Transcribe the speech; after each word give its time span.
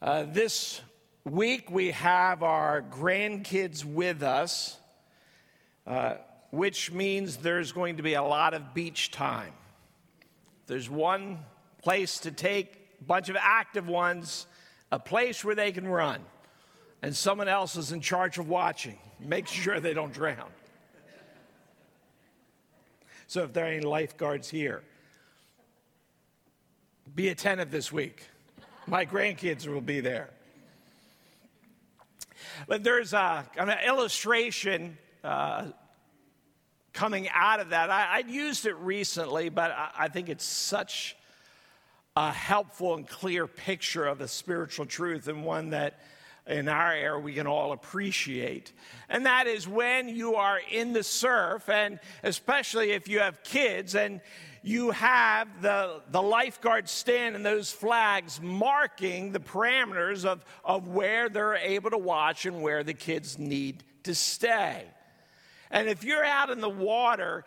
Uh, 0.00 0.22
this 0.28 0.80
week 1.24 1.72
we 1.72 1.90
have 1.90 2.44
our 2.44 2.82
grandkids 2.82 3.84
with 3.84 4.22
us, 4.22 4.78
uh, 5.88 6.14
which 6.52 6.92
means 6.92 7.38
there's 7.38 7.72
going 7.72 7.96
to 7.96 8.04
be 8.04 8.14
a 8.14 8.22
lot 8.22 8.54
of 8.54 8.74
beach 8.74 9.10
time. 9.10 9.52
There's 10.68 10.88
one 10.88 11.40
place 11.82 12.20
to 12.20 12.30
take 12.30 12.76
a 13.00 13.04
bunch 13.04 13.28
of 13.28 13.36
active 13.40 13.88
ones, 13.88 14.46
a 14.92 15.00
place 15.00 15.44
where 15.44 15.56
they 15.56 15.72
can 15.72 15.88
run, 15.88 16.20
and 17.02 17.14
someone 17.14 17.48
else 17.48 17.74
is 17.74 17.90
in 17.90 18.00
charge 18.00 18.38
of 18.38 18.48
watching, 18.48 18.98
make 19.18 19.48
sure 19.48 19.80
they 19.80 19.94
don't 19.94 20.12
drown. 20.12 20.50
So 23.26 23.42
if 23.42 23.52
there 23.52 23.64
are 23.64 23.68
any 23.68 23.80
lifeguards 23.80 24.48
here, 24.48 24.84
be 27.16 27.30
attentive 27.30 27.72
this 27.72 27.90
week. 27.90 28.28
My 28.88 29.04
grandkids 29.04 29.66
will 29.66 29.82
be 29.82 30.00
there. 30.00 30.30
But 32.66 32.82
there's 32.82 33.12
a, 33.12 33.44
an 33.58 33.68
illustration 33.86 34.96
uh, 35.22 35.66
coming 36.94 37.28
out 37.28 37.60
of 37.60 37.68
that. 37.70 37.90
I, 37.90 38.22
would 38.22 38.30
used 38.30 38.64
it 38.64 38.76
recently, 38.76 39.50
but 39.50 39.72
I, 39.72 39.90
I 39.98 40.08
think 40.08 40.30
it's 40.30 40.44
such 40.44 41.16
a 42.16 42.32
helpful 42.32 42.94
and 42.94 43.06
clear 43.06 43.46
picture 43.46 44.06
of 44.06 44.22
a 44.22 44.28
spiritual 44.28 44.86
truth 44.86 45.28
and 45.28 45.44
one 45.44 45.70
that 45.70 46.00
in 46.46 46.66
our 46.66 46.94
era 46.94 47.20
we 47.20 47.34
can 47.34 47.46
all 47.46 47.72
appreciate. 47.72 48.72
And 49.10 49.26
that 49.26 49.46
is 49.46 49.68
when 49.68 50.08
you 50.08 50.36
are 50.36 50.60
in 50.72 50.94
the 50.94 51.02
surf, 51.02 51.68
and 51.68 52.00
especially 52.22 52.92
if 52.92 53.06
you 53.06 53.18
have 53.18 53.42
kids 53.42 53.94
and 53.94 54.22
you 54.68 54.90
have 54.90 55.62
the, 55.62 56.02
the 56.10 56.20
lifeguard 56.20 56.90
stand 56.90 57.34
and 57.34 57.44
those 57.44 57.72
flags 57.72 58.38
marking 58.38 59.32
the 59.32 59.40
parameters 59.40 60.26
of, 60.26 60.44
of 60.62 60.88
where 60.88 61.30
they're 61.30 61.54
able 61.54 61.88
to 61.88 61.96
watch 61.96 62.44
and 62.44 62.60
where 62.60 62.84
the 62.84 62.92
kids 62.92 63.38
need 63.38 63.82
to 64.02 64.14
stay. 64.14 64.84
And 65.70 65.88
if 65.88 66.04
you're 66.04 66.24
out 66.24 66.50
in 66.50 66.60
the 66.60 66.68
water, 66.68 67.46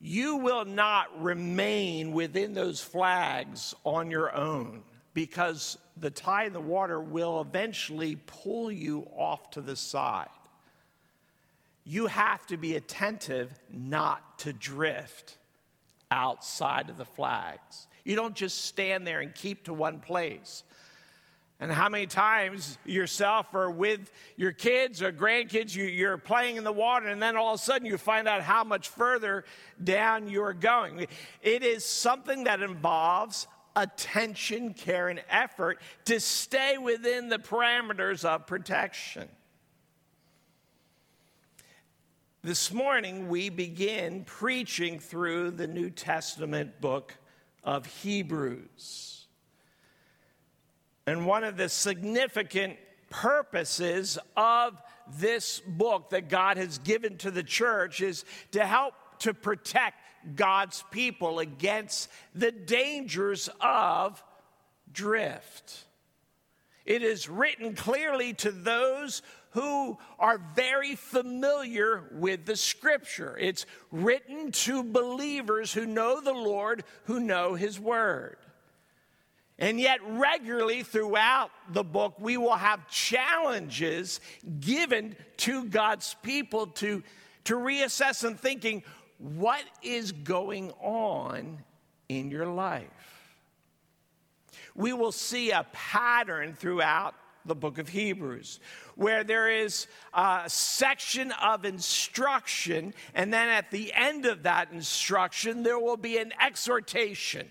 you 0.00 0.36
will 0.36 0.64
not 0.64 1.22
remain 1.22 2.12
within 2.12 2.54
those 2.54 2.80
flags 2.80 3.74
on 3.84 4.10
your 4.10 4.34
own 4.34 4.84
because 5.12 5.76
the 5.98 6.10
tide 6.10 6.46
in 6.46 6.52
the 6.54 6.60
water 6.60 7.00
will 7.00 7.42
eventually 7.42 8.16
pull 8.26 8.72
you 8.72 9.06
off 9.14 9.50
to 9.50 9.60
the 9.60 9.76
side. 9.76 10.28
You 11.84 12.06
have 12.06 12.46
to 12.46 12.56
be 12.56 12.76
attentive 12.76 13.52
not 13.70 14.38
to 14.38 14.54
drift 14.54 15.36
outside 16.12 16.90
of 16.90 16.98
the 16.98 17.04
flags. 17.04 17.88
You 18.04 18.14
don't 18.16 18.34
just 18.34 18.66
stand 18.66 19.06
there 19.06 19.20
and 19.20 19.34
keep 19.34 19.64
to 19.64 19.74
one 19.74 19.98
place. 19.98 20.62
And 21.58 21.70
how 21.70 21.88
many 21.88 22.06
times 22.06 22.76
yourself 22.84 23.54
or 23.54 23.70
with 23.70 24.10
your 24.36 24.50
kids 24.50 25.00
or 25.00 25.12
grandkids, 25.12 25.76
you, 25.76 26.08
are 26.08 26.18
playing 26.18 26.56
in 26.56 26.64
the 26.64 26.72
water, 26.72 27.06
and 27.06 27.22
then 27.22 27.36
all 27.36 27.54
of 27.54 27.60
a 27.60 27.62
sudden 27.62 27.86
you 27.86 27.96
find 27.98 28.26
out 28.26 28.42
how 28.42 28.64
much 28.64 28.88
further 28.88 29.44
down 29.82 30.28
you're 30.28 30.54
going. 30.54 31.06
It 31.40 31.62
is 31.62 31.84
something 31.84 32.44
that 32.44 32.62
involves 32.62 33.46
attention, 33.76 34.74
care, 34.74 35.08
and 35.08 35.22
effort 35.30 35.80
to 36.06 36.18
stay 36.18 36.78
within 36.78 37.28
the 37.28 37.38
parameters 37.38 38.24
of 38.24 38.46
protection. 38.46 39.28
This 42.44 42.72
morning, 42.72 43.28
we 43.28 43.50
begin 43.50 44.24
preaching 44.24 44.98
through 44.98 45.52
the 45.52 45.68
New 45.68 45.90
Testament 45.90 46.80
book 46.80 47.14
of 47.62 47.86
Hebrews. 47.86 49.26
And 51.06 51.24
one 51.24 51.44
of 51.44 51.56
the 51.56 51.68
significant 51.68 52.78
purposes 53.10 54.18
of 54.36 54.76
this 55.16 55.60
book 55.60 56.10
that 56.10 56.28
God 56.28 56.56
has 56.56 56.78
given 56.78 57.16
to 57.18 57.30
the 57.30 57.44
church 57.44 58.00
is 58.00 58.24
to 58.50 58.66
help 58.66 58.94
to 59.20 59.34
protect 59.34 60.00
God's 60.34 60.82
people 60.90 61.38
against 61.38 62.10
the 62.34 62.50
dangers 62.50 63.50
of 63.60 64.20
drift. 64.92 65.84
It 66.84 67.04
is 67.04 67.28
written 67.28 67.76
clearly 67.76 68.34
to 68.34 68.50
those 68.50 69.22
who 69.52 69.98
are 70.18 70.38
very 70.54 70.96
familiar 70.96 72.04
with 72.12 72.46
the 72.46 72.56
scripture. 72.56 73.36
It's 73.38 73.66
written 73.90 74.50
to 74.52 74.82
believers 74.82 75.72
who 75.72 75.86
know 75.86 76.20
the 76.20 76.32
Lord, 76.32 76.84
who 77.04 77.20
know 77.20 77.54
his 77.54 77.78
word. 77.78 78.38
And 79.58 79.78
yet, 79.78 80.00
regularly 80.04 80.82
throughout 80.82 81.50
the 81.68 81.84
book, 81.84 82.14
we 82.18 82.36
will 82.36 82.56
have 82.56 82.88
challenges 82.88 84.20
given 84.60 85.14
to 85.38 85.66
God's 85.66 86.16
people 86.22 86.68
to, 86.68 87.02
to 87.44 87.54
reassess 87.54 88.24
and 88.24 88.40
thinking, 88.40 88.82
what 89.18 89.62
is 89.82 90.12
going 90.12 90.72
on 90.80 91.58
in 92.08 92.30
your 92.30 92.46
life? 92.46 92.88
We 94.74 94.94
will 94.94 95.12
see 95.12 95.50
a 95.50 95.66
pattern 95.72 96.54
throughout 96.54 97.14
the 97.44 97.54
book 97.54 97.78
of 97.78 97.88
Hebrews, 97.88 98.60
where 98.94 99.24
there 99.24 99.50
is 99.50 99.86
a 100.14 100.44
section 100.46 101.32
of 101.42 101.64
instruction, 101.64 102.94
and 103.14 103.32
then 103.32 103.48
at 103.48 103.70
the 103.70 103.92
end 103.92 104.26
of 104.26 104.44
that 104.44 104.72
instruction, 104.72 105.62
there 105.62 105.78
will 105.78 105.96
be 105.96 106.18
an 106.18 106.32
exhortation 106.40 107.48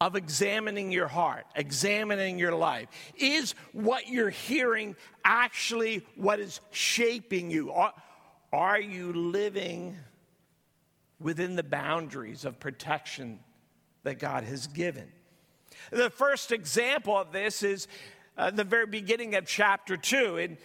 of 0.00 0.14
examining 0.14 0.92
your 0.92 1.08
heart, 1.08 1.44
examining 1.56 2.38
your 2.38 2.54
life. 2.54 2.88
Is 3.16 3.54
what 3.72 4.08
you're 4.08 4.30
hearing 4.30 4.94
actually 5.24 6.06
what 6.14 6.38
is 6.38 6.60
shaping 6.70 7.50
you? 7.50 7.72
Are, 8.52 8.80
you 8.80 9.12
living 9.12 9.96
within 11.20 11.56
the 11.56 11.64
boundaries 11.64 12.44
of 12.44 12.60
protection 12.60 13.40
that 14.04 14.18
God 14.18 14.44
has 14.44 14.68
given? 14.68 15.10
The 15.90 16.10
first 16.10 16.52
example 16.52 17.16
of 17.16 17.32
this 17.32 17.62
is 17.62 17.88
uh, 18.36 18.50
the 18.50 18.64
very 18.64 18.86
beginning 18.86 19.34
of 19.34 19.46
chapter 19.46 19.96
2. 19.96 20.36
In, 20.36 20.58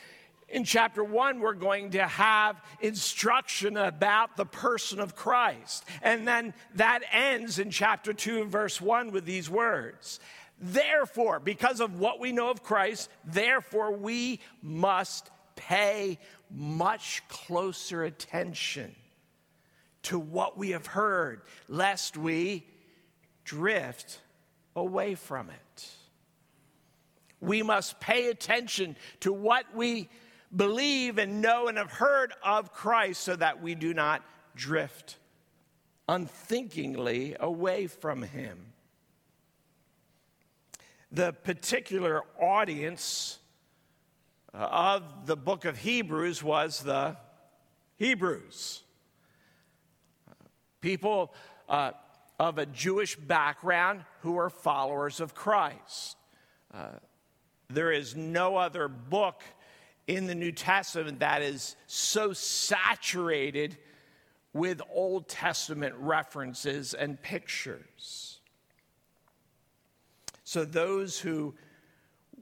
in 0.49 0.63
chapter 0.63 1.03
1, 1.03 1.39
we're 1.39 1.53
going 1.53 1.91
to 1.91 2.05
have 2.05 2.61
instruction 2.81 3.77
about 3.77 4.35
the 4.35 4.45
person 4.45 4.99
of 4.99 5.15
Christ. 5.15 5.85
And 6.01 6.27
then 6.27 6.53
that 6.75 7.01
ends 7.11 7.57
in 7.57 7.71
chapter 7.71 8.13
2, 8.13 8.45
verse 8.45 8.81
1, 8.81 9.11
with 9.11 9.25
these 9.25 9.49
words. 9.49 10.19
Therefore, 10.59 11.39
because 11.39 11.79
of 11.79 11.99
what 11.99 12.19
we 12.19 12.31
know 12.31 12.49
of 12.49 12.63
Christ, 12.63 13.09
therefore 13.25 13.91
we 13.91 14.39
must 14.61 15.29
pay 15.55 16.19
much 16.51 17.23
closer 17.27 18.03
attention 18.03 18.95
to 20.03 20.19
what 20.19 20.57
we 20.57 20.71
have 20.71 20.85
heard, 20.85 21.41
lest 21.67 22.17
we 22.17 22.67
drift 23.45 24.19
away 24.75 25.15
from 25.15 25.49
it. 25.49 25.89
We 27.39 27.61
must 27.61 27.99
pay 27.99 28.29
attention 28.29 28.95
to 29.21 29.33
what 29.33 29.65
we 29.75 30.09
believe 30.55 31.17
and 31.17 31.41
know 31.41 31.67
and 31.67 31.77
have 31.77 31.91
heard 31.91 32.33
of 32.43 32.73
Christ 32.73 33.21
so 33.21 33.35
that 33.35 33.61
we 33.61 33.75
do 33.75 33.93
not 33.93 34.23
drift 34.55 35.17
unthinkingly 36.07 37.35
away 37.39 37.87
from 37.87 38.21
Him. 38.21 38.59
The 41.11 41.33
particular 41.33 42.21
audience 42.39 43.39
uh, 44.53 44.57
of 44.57 45.25
the 45.25 45.35
book 45.35 45.65
of 45.65 45.77
Hebrews 45.77 46.43
was 46.43 46.79
the 46.81 47.17
Hebrews. 47.97 48.81
People 50.81 51.33
uh, 51.69 51.91
of 52.39 52.57
a 52.57 52.65
Jewish 52.65 53.15
background 53.15 54.03
who 54.21 54.37
are 54.37 54.49
followers 54.49 55.19
of 55.19 55.33
Christ. 55.33 56.17
Uh, 56.73 56.87
there 57.69 57.91
is 57.91 58.15
no 58.15 58.57
other 58.57 58.87
book 58.87 59.43
in 60.07 60.27
the 60.27 60.35
New 60.35 60.51
Testament 60.51 61.19
that 61.19 61.41
is 61.41 61.75
so 61.87 62.33
saturated 62.33 63.77
with 64.53 64.81
Old 64.91 65.27
Testament 65.27 65.95
references 65.97 66.93
and 66.93 67.21
pictures. 67.21 68.39
So, 70.43 70.65
those 70.65 71.17
who 71.17 71.55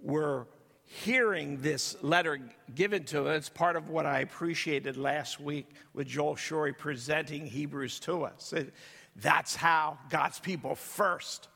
were 0.01 0.47
hearing 0.83 1.61
this 1.61 1.95
letter 2.03 2.41
given 2.75 3.05
to 3.05 3.27
us, 3.27 3.47
part 3.47 3.77
of 3.77 3.89
what 3.89 4.05
I 4.05 4.19
appreciated 4.19 4.97
last 4.97 5.39
week 5.39 5.69
with 5.93 6.07
Joel 6.07 6.35
Shorey 6.35 6.77
presenting 6.77 7.45
Hebrews 7.45 7.99
to 8.01 8.23
us. 8.23 8.51
It, 8.51 8.73
that's 9.21 9.55
how 9.55 9.97
God's 10.09 10.39
people 10.39 10.75
first 10.75 11.47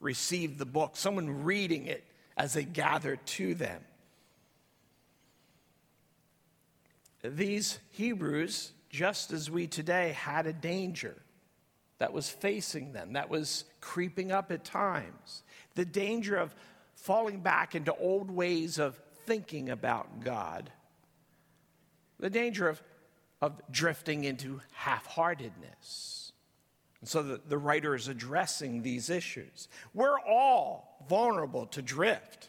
received 0.00 0.58
the 0.58 0.66
book, 0.66 0.96
someone 0.96 1.44
reading 1.44 1.86
it 1.86 2.04
as 2.36 2.52
they 2.52 2.64
gathered 2.64 3.24
to 3.26 3.54
them. 3.54 3.80
These 7.22 7.78
Hebrews, 7.92 8.72
just 8.90 9.32
as 9.32 9.50
we 9.50 9.66
today, 9.66 10.12
had 10.12 10.46
a 10.46 10.52
danger 10.52 11.16
that 11.98 12.12
was 12.12 12.28
facing 12.28 12.92
them, 12.92 13.14
that 13.14 13.30
was 13.30 13.64
creeping 13.80 14.30
up 14.30 14.52
at 14.52 14.64
times. 14.64 15.42
The 15.74 15.86
danger 15.86 16.36
of 16.36 16.54
falling 16.94 17.40
back 17.40 17.74
into 17.74 17.94
old 17.94 18.30
ways 18.30 18.78
of 18.78 19.00
thinking 19.24 19.70
about 19.70 20.20
God, 20.22 20.70
the 22.18 22.30
danger 22.30 22.68
of, 22.68 22.82
of 23.40 23.60
drifting 23.70 24.24
into 24.24 24.60
half 24.72 25.06
heartedness. 25.06 26.23
And 27.04 27.08
so 27.10 27.22
the, 27.22 27.38
the 27.46 27.58
writer 27.58 27.94
is 27.94 28.08
addressing 28.08 28.80
these 28.80 29.10
issues. 29.10 29.68
We're 29.92 30.18
all 30.20 31.04
vulnerable 31.06 31.66
to 31.66 31.82
drift, 31.82 32.48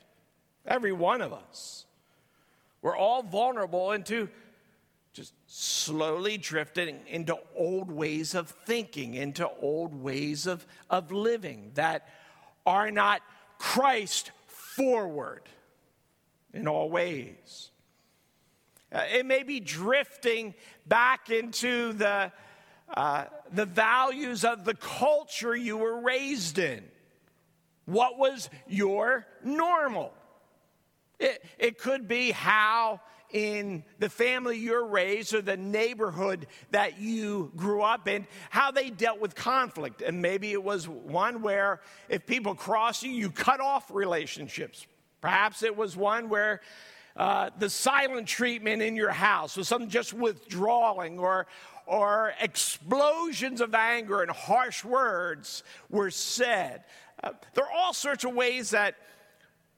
every 0.66 0.94
one 0.94 1.20
of 1.20 1.34
us. 1.34 1.86
We're 2.82 2.96
all 2.96 3.22
vulnerable 3.22 3.92
into 3.92 4.30
just 5.12 5.34
slowly 5.48 6.38
drifting 6.38 7.00
into 7.06 7.38
old 7.54 7.92
ways 7.92 8.34
of 8.34 8.48
thinking, 8.48 9.16
into 9.16 9.46
old 9.62 9.94
ways 9.94 10.48
of, 10.48 10.66
of 10.90 11.12
living 11.12 11.72
that 11.74 12.08
are 12.66 12.92
not 12.92 13.22
Christ 13.58 14.32
forward 14.48 15.42
in 16.54 16.66
all 16.66 16.90
ways. 16.90 17.72
Uh, 18.90 19.02
it 19.14 19.26
may 19.26 19.44
be 19.44 19.60
drifting 19.60 20.54
back 20.86 21.30
into 21.30 21.92
the, 21.92 22.32
uh, 22.94 23.26
the 23.52 23.66
values 23.66 24.46
of 24.46 24.66
the 24.66 24.76
culture 24.76 25.56
you 25.56 25.78
were 25.78 26.00
raised 26.00 26.60
in. 26.60 26.84
What 27.86 28.18
was 28.18 28.50
your 28.68 29.26
normal? 29.44 30.14
It, 31.20 31.44
it 31.58 31.78
could 31.78 32.08
be 32.08 32.32
how 32.32 33.02
in 33.32 33.84
the 34.00 34.10
family 34.10 34.58
you're 34.58 34.86
raised 34.86 35.34
or 35.34 35.42
the 35.42 35.58
neighborhood 35.58 36.48
that 36.72 37.00
you 37.00 37.52
grew 37.56 37.82
up 37.82 38.08
in, 38.08 38.28
how 38.50 38.72
they 38.72 38.90
dealt 38.90 39.20
with 39.20 39.36
conflict. 39.36 40.02
And 40.02 40.22
maybe 40.22 40.52
it 40.52 40.64
was 40.64 40.88
one 40.88 41.42
where 41.42 41.82
if 42.08 42.26
people 42.26 42.56
cross 42.56 43.04
you, 43.04 43.12
you 43.12 43.30
cut 43.30 43.60
off 43.60 43.92
relationships. 43.92 44.86
Perhaps 45.22 45.64
it 45.64 45.76
was 45.76 45.98
one 45.98 46.30
where 46.30 46.62
uh, 47.18 47.50
the 47.58 47.70
silent 47.70 48.28
treatment 48.28 48.82
in 48.82 48.96
your 48.96 49.12
house 49.12 49.58
was 49.58 49.68
something 49.68 49.90
just 49.90 50.14
withdrawing 50.14 51.18
or, 51.18 51.48
or 51.86 52.34
explosions 52.40 53.62
of 53.62 53.74
anger 53.76 54.22
and 54.22 54.32
harsh 54.32 54.84
words 54.84 55.64
were 55.90 56.12
said. 56.12 56.84
Uh, 57.24 57.32
there 57.54 57.66
are 57.66 57.72
all 57.72 57.94
sorts 57.94 58.24
of 58.24 58.34
ways 58.34 58.72
that 58.72 58.96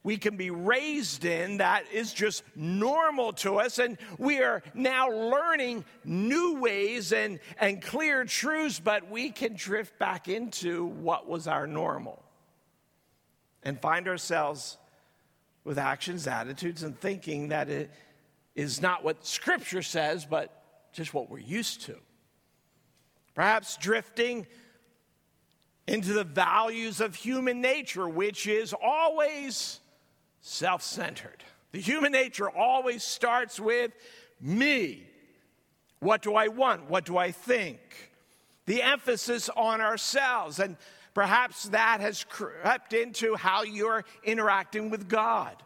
we 0.02 0.16
can 0.16 0.36
be 0.36 0.50
raised 0.50 1.24
in 1.24 1.58
that 1.58 1.84
is 1.92 2.12
just 2.12 2.42
normal 2.54 3.32
to 3.32 3.56
us. 3.56 3.78
And 3.78 3.98
we 4.16 4.40
are 4.40 4.62
now 4.72 5.10
learning 5.10 5.84
new 6.04 6.60
ways 6.60 7.12
and, 7.12 7.40
and 7.60 7.82
clear 7.82 8.24
truths, 8.24 8.80
but 8.80 9.10
we 9.10 9.30
can 9.30 9.54
drift 9.54 9.98
back 9.98 10.28
into 10.28 10.86
what 10.86 11.28
was 11.28 11.46
our 11.46 11.66
normal 11.66 12.22
and 13.62 13.80
find 13.80 14.08
ourselves 14.08 14.78
with 15.64 15.78
actions, 15.78 16.26
attitudes, 16.26 16.82
and 16.84 16.98
thinking 16.98 17.48
that 17.48 17.68
it 17.68 17.90
is 18.54 18.80
not 18.80 19.04
what 19.04 19.26
Scripture 19.26 19.82
says, 19.82 20.24
but 20.24 20.57
just 20.98 21.14
what 21.14 21.30
we're 21.30 21.38
used 21.38 21.82
to. 21.82 21.96
Perhaps 23.34 23.76
drifting 23.76 24.48
into 25.86 26.12
the 26.12 26.24
values 26.24 27.00
of 27.00 27.14
human 27.14 27.60
nature, 27.60 28.08
which 28.08 28.48
is 28.48 28.74
always 28.82 29.78
self 30.40 30.82
centered. 30.82 31.44
The 31.70 31.80
human 31.80 32.10
nature 32.10 32.50
always 32.50 33.04
starts 33.04 33.60
with 33.60 33.92
me. 34.40 35.06
What 36.00 36.20
do 36.20 36.34
I 36.34 36.48
want? 36.48 36.90
What 36.90 37.04
do 37.04 37.16
I 37.16 37.30
think? 37.30 37.78
The 38.66 38.82
emphasis 38.82 39.48
on 39.56 39.80
ourselves. 39.80 40.58
And 40.58 40.76
perhaps 41.14 41.64
that 41.68 42.00
has 42.00 42.24
crept 42.24 42.92
into 42.92 43.36
how 43.36 43.62
you're 43.62 44.04
interacting 44.24 44.90
with 44.90 45.08
God. 45.08 45.62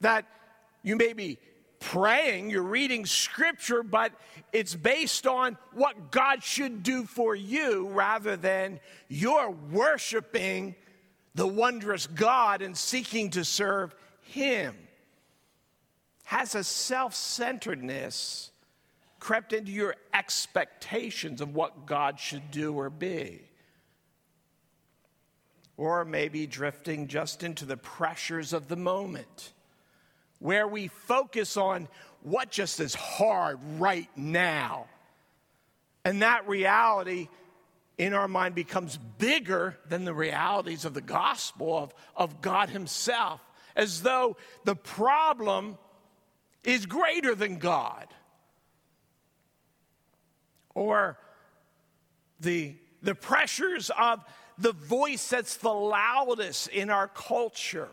That 0.00 0.24
you 0.82 0.96
may 0.96 1.12
be 1.12 1.38
praying, 1.80 2.50
you're 2.50 2.62
reading 2.62 3.06
scripture, 3.06 3.82
but 3.82 4.12
it's 4.52 4.74
based 4.74 5.26
on 5.26 5.56
what 5.72 6.10
God 6.10 6.42
should 6.42 6.82
do 6.82 7.04
for 7.04 7.34
you 7.34 7.88
rather 7.88 8.36
than 8.36 8.80
you're 9.08 9.50
worshiping 9.50 10.74
the 11.34 11.46
wondrous 11.46 12.06
God 12.06 12.62
and 12.62 12.76
seeking 12.76 13.30
to 13.30 13.44
serve 13.44 13.94
Him. 14.22 14.74
Has 16.24 16.54
a 16.54 16.64
self 16.64 17.14
centeredness 17.14 18.50
crept 19.20 19.52
into 19.52 19.72
your 19.72 19.94
expectations 20.12 21.40
of 21.40 21.54
what 21.54 21.86
God 21.86 22.18
should 22.18 22.50
do 22.50 22.74
or 22.74 22.90
be? 22.90 23.42
Or 25.76 26.04
maybe 26.04 26.46
drifting 26.46 27.06
just 27.06 27.42
into 27.42 27.64
the 27.64 27.76
pressures 27.76 28.52
of 28.52 28.68
the 28.68 28.76
moment, 28.76 29.52
where 30.38 30.68
we 30.68 30.88
focus 30.88 31.56
on 31.56 31.88
what 32.22 32.50
just 32.50 32.80
is 32.80 32.94
hard 32.94 33.58
right 33.78 34.08
now. 34.16 34.86
And 36.04 36.22
that 36.22 36.48
reality 36.48 37.28
in 37.96 38.14
our 38.14 38.28
mind 38.28 38.54
becomes 38.54 38.96
bigger 39.18 39.76
than 39.88 40.04
the 40.04 40.14
realities 40.14 40.84
of 40.84 40.94
the 40.94 41.00
gospel 41.00 41.76
of, 41.76 41.94
of 42.16 42.40
God 42.40 42.70
Himself, 42.70 43.40
as 43.74 44.02
though 44.02 44.36
the 44.64 44.76
problem 44.76 45.76
is 46.64 46.86
greater 46.86 47.34
than 47.34 47.58
God. 47.58 48.06
Or 50.74 51.18
the, 52.40 52.76
the 53.02 53.16
pressures 53.16 53.90
of 53.98 54.24
the 54.58 54.72
voice 54.72 55.28
that's 55.28 55.56
the 55.56 55.68
loudest 55.72 56.68
in 56.68 56.90
our 56.90 57.08
culture 57.08 57.90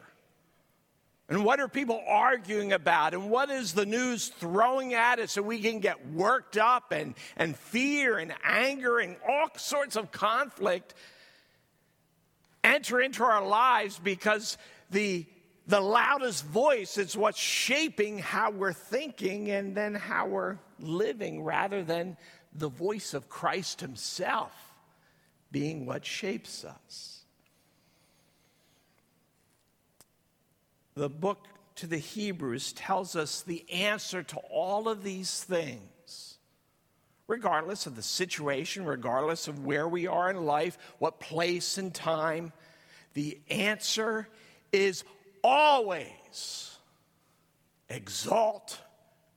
and 1.28 1.44
what 1.44 1.60
are 1.60 1.68
people 1.68 2.04
arguing 2.08 2.72
about? 2.72 3.16
And 3.16 3.32
what 3.32 3.50
is 3.50 3.74
the 3.74 3.86
news 3.86 4.28
throwing 4.28 4.94
at 4.94 5.20
us 5.20 5.32
so 5.32 5.42
we 5.42 5.60
can 5.60 5.80
get 5.80 6.12
worked 6.12 6.56
up 6.56 6.92
and, 6.92 7.16
and 7.36 7.58
fear 7.58 8.20
and 8.20 8.32
anger 8.44 9.00
and 9.00 9.16
all 9.28 9.48
sorts 9.58 9.96
of 9.96 10.12
conflict 10.12 10.94
enter 12.64 13.02
into 13.02 13.24
our 13.24 13.46
lives 13.46 14.00
because 14.04 14.58
the, 14.92 15.26
the 15.66 15.82
loudest 15.82 16.46
voice 16.46 17.00
is 17.00 17.18
what's 17.18 17.40
shaping 17.40 18.20
how 18.20 18.52
we're 18.52 18.74
thinking 18.74 19.50
and 19.50 19.76
then 19.76 19.96
how 19.96 20.28
we're 20.28 20.58
living 20.80 21.44
rather 21.44 21.84
than 21.84 22.18
the 22.54 22.70
voice 22.70 23.16
of 23.16 23.30
Christ 23.30 23.82
Himself 23.82 24.54
being 25.52 25.88
what 25.88 26.06
shapes 26.06 26.64
us. 26.64 27.15
The 30.96 31.10
book 31.10 31.48
to 31.76 31.88
the 31.88 31.98
Hebrews 31.98 32.72
tells 32.72 33.16
us 33.16 33.42
the 33.42 33.66
answer 33.70 34.24
to 34.24 34.38
all 34.50 34.88
of 34.88 35.04
these 35.04 35.44
things. 35.44 36.38
Regardless 37.28 37.86
of 37.86 37.96
the 37.96 38.04
situation, 38.04 38.86
regardless 38.86 39.48
of 39.48 39.66
where 39.66 39.88
we 39.88 40.08
are 40.08 40.30
in 40.30 40.46
life, 40.46 40.78
what 41.00 41.20
place 41.20 41.78
and 41.78 41.94
time, 41.94 42.54
the 43.14 43.40
answer 43.50 44.28
is 44.72 45.04
always 45.44 46.78
exalt 47.90 48.80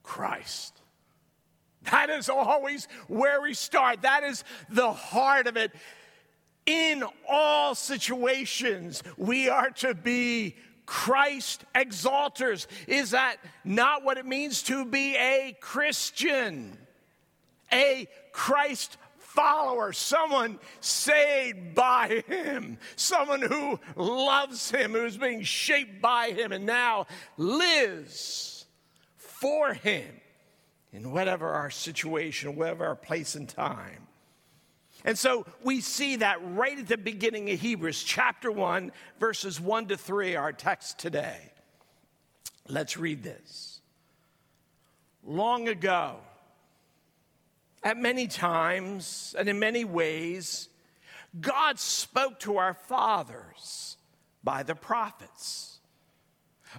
Christ. 0.03 0.81
That 1.91 2.11
is 2.11 2.29
always 2.29 2.87
where 3.09 3.41
we 3.41 3.55
start. 3.55 4.03
That 4.03 4.23
is 4.23 4.45
the 4.69 4.93
heart 4.93 5.47
of 5.47 5.57
it. 5.57 5.73
In 6.67 7.03
all 7.29 7.75
situations, 7.75 9.03
we 9.17 9.49
are 9.49 9.71
to 9.71 9.95
be 9.95 10.57
Christ 10.89 11.67
exalters. 11.75 12.67
Is 12.87 13.11
that 13.11 13.37
not 13.63 14.05
what 14.05 14.17
it 14.17 14.25
means 14.25 14.63
to 14.65 14.87
be 14.87 15.17
a 15.17 15.55
Christian? 15.61 16.79
A 17.71 18.09
Christ 18.33 18.97
follower, 19.19 19.93
someone 19.93 20.59
saved 20.81 21.75
by 21.75 22.23
him, 22.27 22.79
someone 22.97 23.43
who 23.43 23.79
loves 23.97 24.71
him, 24.71 24.93
who's 24.93 25.19
being 25.19 25.43
shaped 25.43 26.01
by 26.01 26.31
him, 26.31 26.53
and 26.53 26.65
now 26.65 27.07
lives 27.37 28.65
for 29.19 29.75
him 29.75 30.09
in 30.91 31.13
whatever 31.13 31.49
our 31.49 31.69
situation, 31.69 32.57
whatever 32.57 32.87
our 32.87 32.97
place 32.97 33.35
and 33.35 33.47
time. 33.47 34.08
And 35.05 35.19
so 35.19 35.47
we 35.63 35.81
see 35.81 36.17
that 36.17 36.39
right 36.43 36.79
at 36.79 36.89
the 36.89 36.99
beginning 36.99 37.51
of 37.51 37.61
Hebrews 37.61 38.03
chapter 38.03 38.51
1, 38.51 38.93
verses 39.21 39.61
1 39.61 39.87
to 39.89 39.97
3, 39.97 40.37
our 40.37 40.53
text 40.53 40.99
today. 40.99 41.39
Let's 42.67 42.97
read 42.97 43.23
this. 43.23 43.81
Long 45.25 45.69
ago, 45.69 46.17
at 47.83 47.97
many 47.97 48.27
times 48.27 49.35
and 49.39 49.49
in 49.49 49.59
many 49.59 49.85
ways, 49.85 50.69
God 51.41 51.79
spoke 51.79 52.41
to 52.41 52.57
our 52.57 52.75
fathers 52.75 53.97
by 54.43 54.63
the 54.63 54.75
prophets. 54.75 55.79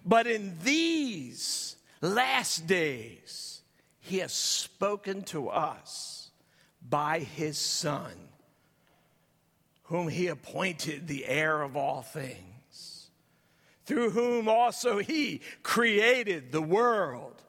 But 0.06 0.28
in 0.28 0.58
these 0.64 1.76
last 2.02 2.68
days, 2.68 3.62
He 4.00 4.18
has 4.20 4.34
spoken 4.34 5.24
to 5.24 5.50
us 5.50 6.19
by 6.88 7.20
his 7.20 7.58
Son, 7.58 8.12
whom 9.84 10.08
he 10.08 10.28
appointed 10.28 11.08
the 11.08 11.26
heir 11.26 11.62
of 11.62 11.76
all 11.76 12.02
things, 12.02 13.10
through 13.86 14.12
whom 14.12 14.48
also 14.48 15.00
he 15.00 15.42
created 15.64 16.52
the 16.52 16.62
world. 16.62 17.42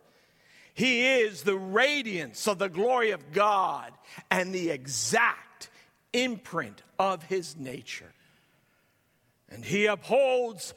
He 0.73 1.07
is 1.07 1.43
the 1.43 1.59
radiance 1.59 2.49
of 2.49 2.59
the 2.59 2.69
glory 2.69 3.11
of 3.11 3.33
God 3.33 3.93
and 4.31 4.55
the 4.55 4.71
exact 4.71 5.69
imprint 6.13 6.83
of 6.99 7.23
his 7.25 7.57
nature. 7.57 8.13
And 9.51 9.65
he 9.65 9.87
upholds 9.87 10.75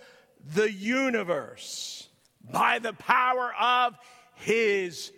the 0.54 0.72
universe 0.72 2.10
by 2.52 2.80
the 2.80 2.94
power 2.94 3.54
of 3.60 3.96
his, 4.36 5.12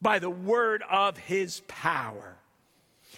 by 0.00 0.18
the 0.18 0.30
word 0.30 0.82
of 0.88 1.18
his 1.18 1.62
power. 1.66 2.36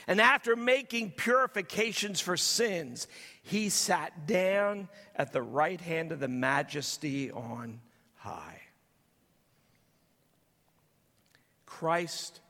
And 0.09 0.23
after 0.23 0.57
making 0.57 1.11
purifications 1.13 2.19
for 2.19 2.39
sins, 2.39 3.07
he 3.43 3.69
sat 3.69 4.27
down 4.27 4.89
at 5.15 5.35
the 5.35 5.43
right 5.43 5.81
hand 5.81 6.13
of 6.13 6.19
the 6.19 6.29
majesty 6.29 7.31
on 7.31 7.81
high. 8.17 8.63
Christ 11.67 12.41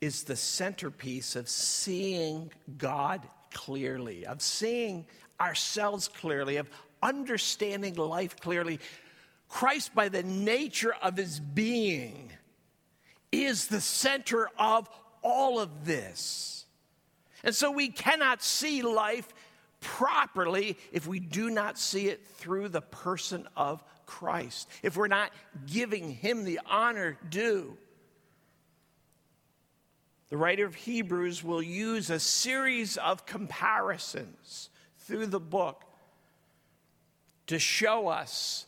is 0.00 0.24
the 0.24 0.34
centerpiece 0.34 1.36
of 1.36 1.46
seeing 1.46 2.50
God 2.78 3.20
clearly, 3.52 4.24
of 4.24 4.40
seeing 4.40 5.06
ourselves 5.38 6.08
clearly, 6.08 6.56
of 6.56 6.70
understanding 7.02 7.96
life 7.96 8.40
clearly. 8.40 8.80
Christ, 9.50 9.94
by 9.94 10.08
the 10.08 10.22
nature 10.22 10.94
of 11.02 11.18
his 11.18 11.38
being, 11.38 12.32
is 13.30 13.66
the 13.66 13.82
center 13.82 14.48
of 14.58 14.88
all 15.22 15.60
of 15.60 15.84
this. 15.84 16.63
And 17.44 17.54
so 17.54 17.70
we 17.70 17.88
cannot 17.88 18.42
see 18.42 18.82
life 18.82 19.32
properly 19.80 20.78
if 20.92 21.06
we 21.06 21.20
do 21.20 21.50
not 21.50 21.78
see 21.78 22.08
it 22.08 22.26
through 22.26 22.70
the 22.70 22.80
person 22.80 23.46
of 23.54 23.84
Christ, 24.06 24.68
if 24.82 24.96
we're 24.96 25.08
not 25.08 25.30
giving 25.66 26.10
him 26.10 26.44
the 26.44 26.60
honor 26.66 27.18
due. 27.28 27.76
The 30.30 30.38
writer 30.38 30.64
of 30.64 30.74
Hebrews 30.74 31.44
will 31.44 31.62
use 31.62 32.10
a 32.10 32.18
series 32.18 32.96
of 32.96 33.26
comparisons 33.26 34.70
through 35.00 35.26
the 35.26 35.38
book 35.38 35.84
to 37.48 37.58
show 37.58 38.08
us 38.08 38.64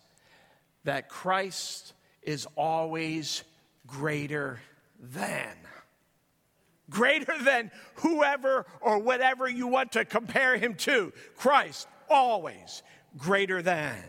that 0.85 1.09
Christ 1.09 1.95
is 2.23 2.47
always 2.57 3.43
greater 3.87 4.61
than 5.01 5.57
greater 6.91 7.35
than 7.43 7.71
whoever 7.97 8.67
or 8.81 8.99
whatever 8.99 9.49
you 9.49 9.67
want 9.67 9.93
to 9.93 10.05
compare 10.05 10.57
him 10.57 10.75
to. 10.75 11.13
Christ, 11.37 11.89
always 12.09 12.83
greater 13.17 13.63
than. 13.63 14.03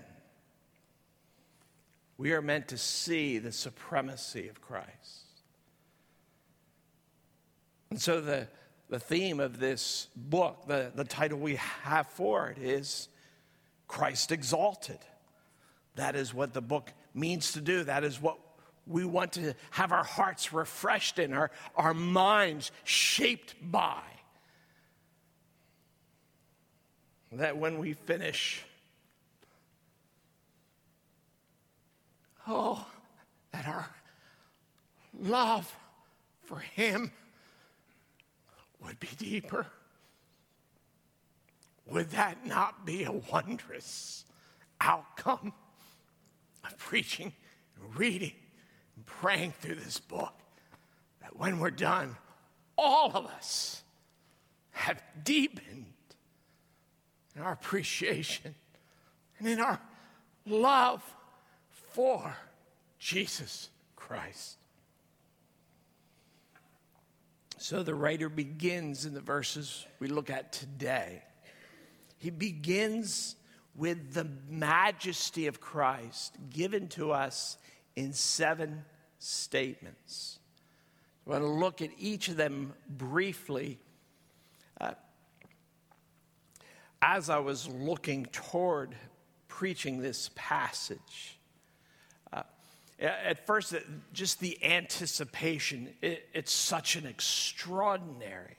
We 2.17 2.33
are 2.33 2.41
meant 2.41 2.69
to 2.69 2.77
see 2.77 3.37
the 3.37 3.51
supremacy 3.51 4.49
of 4.49 4.61
Christ. 4.61 4.87
And 7.89 8.01
so, 8.01 8.21
the, 8.21 8.47
the 8.89 8.99
theme 8.99 9.39
of 9.39 9.59
this 9.59 10.07
book, 10.15 10.67
the, 10.67 10.91
the 10.93 11.03
title 11.03 11.39
we 11.39 11.55
have 11.55 12.07
for 12.07 12.49
it 12.49 12.57
is 12.57 13.07
Christ 13.87 14.31
Exalted. 14.31 14.99
That 15.95 16.15
is 16.15 16.33
what 16.33 16.53
the 16.53 16.61
book 16.61 16.91
means 17.13 17.53
to 17.53 17.61
do. 17.61 17.83
That 17.83 18.03
is 18.03 18.21
what 18.21 18.37
we 18.87 19.05
want 19.05 19.33
to 19.33 19.53
have 19.71 19.91
our 19.91 20.03
hearts 20.03 20.53
refreshed 20.53 21.19
and 21.19 21.33
our, 21.33 21.51
our 21.75 21.93
minds 21.93 22.71
shaped 22.83 23.55
by. 23.61 24.01
That 27.33 27.57
when 27.57 27.77
we 27.77 27.93
finish, 27.93 28.63
oh, 32.47 32.85
that 33.51 33.67
our 33.67 33.89
love 35.19 35.73
for 36.43 36.59
Him 36.59 37.11
would 38.83 38.99
be 38.99 39.09
deeper. 39.17 39.67
Would 41.87 42.11
that 42.11 42.45
not 42.45 42.85
be 42.85 43.03
a 43.03 43.11
wondrous 43.11 44.25
outcome 44.79 45.53
of 46.63 46.77
preaching 46.77 47.33
and 47.75 47.95
reading 47.97 48.33
praying 49.07 49.53
through 49.59 49.75
this 49.75 49.99
book 49.99 50.33
that 51.21 51.35
when 51.35 51.59
we're 51.59 51.71
done, 51.71 52.15
all 52.77 53.11
of 53.13 53.25
us 53.25 53.81
have 54.71 55.01
deepened 55.23 55.85
in 57.35 57.41
our 57.41 57.53
appreciation 57.53 58.53
and 59.39 59.47
in 59.47 59.59
our 59.59 59.79
love 60.45 61.03
for 61.93 62.35
Jesus 62.99 63.69
Christ. 63.95 64.57
So 67.57 67.81
the 67.81 67.95
writer 67.95 68.29
begins 68.29 69.05
in 69.05 69.13
the 69.13 69.21
verses 69.21 69.85
we 69.99 70.07
look 70.07 70.29
at 70.29 70.53
today. 70.53 71.23
He 72.17 72.29
begins 72.29 73.35
with 73.75 74.13
the 74.13 74.27
majesty 74.49 75.47
of 75.47 75.59
Christ 75.59 76.35
given 76.49 76.87
to 76.89 77.11
us 77.11 77.57
in 77.95 78.13
seven 78.13 78.83
statements. 79.19 80.39
I 81.25 81.31
want 81.31 81.43
to 81.43 81.47
look 81.47 81.81
at 81.81 81.89
each 81.97 82.29
of 82.29 82.37
them 82.37 82.73
briefly. 82.89 83.79
Uh, 84.79 84.91
as 87.01 87.29
I 87.29 87.39
was 87.39 87.67
looking 87.67 88.25
toward 88.27 88.95
preaching 89.47 90.01
this 90.01 90.29
passage, 90.35 91.37
uh, 92.31 92.43
at 92.99 93.45
first, 93.45 93.73
just 94.13 94.39
the 94.39 94.63
anticipation, 94.63 95.89
it, 96.01 96.27
it's 96.33 96.51
such 96.51 96.95
an 96.95 97.05
extraordinary 97.05 98.57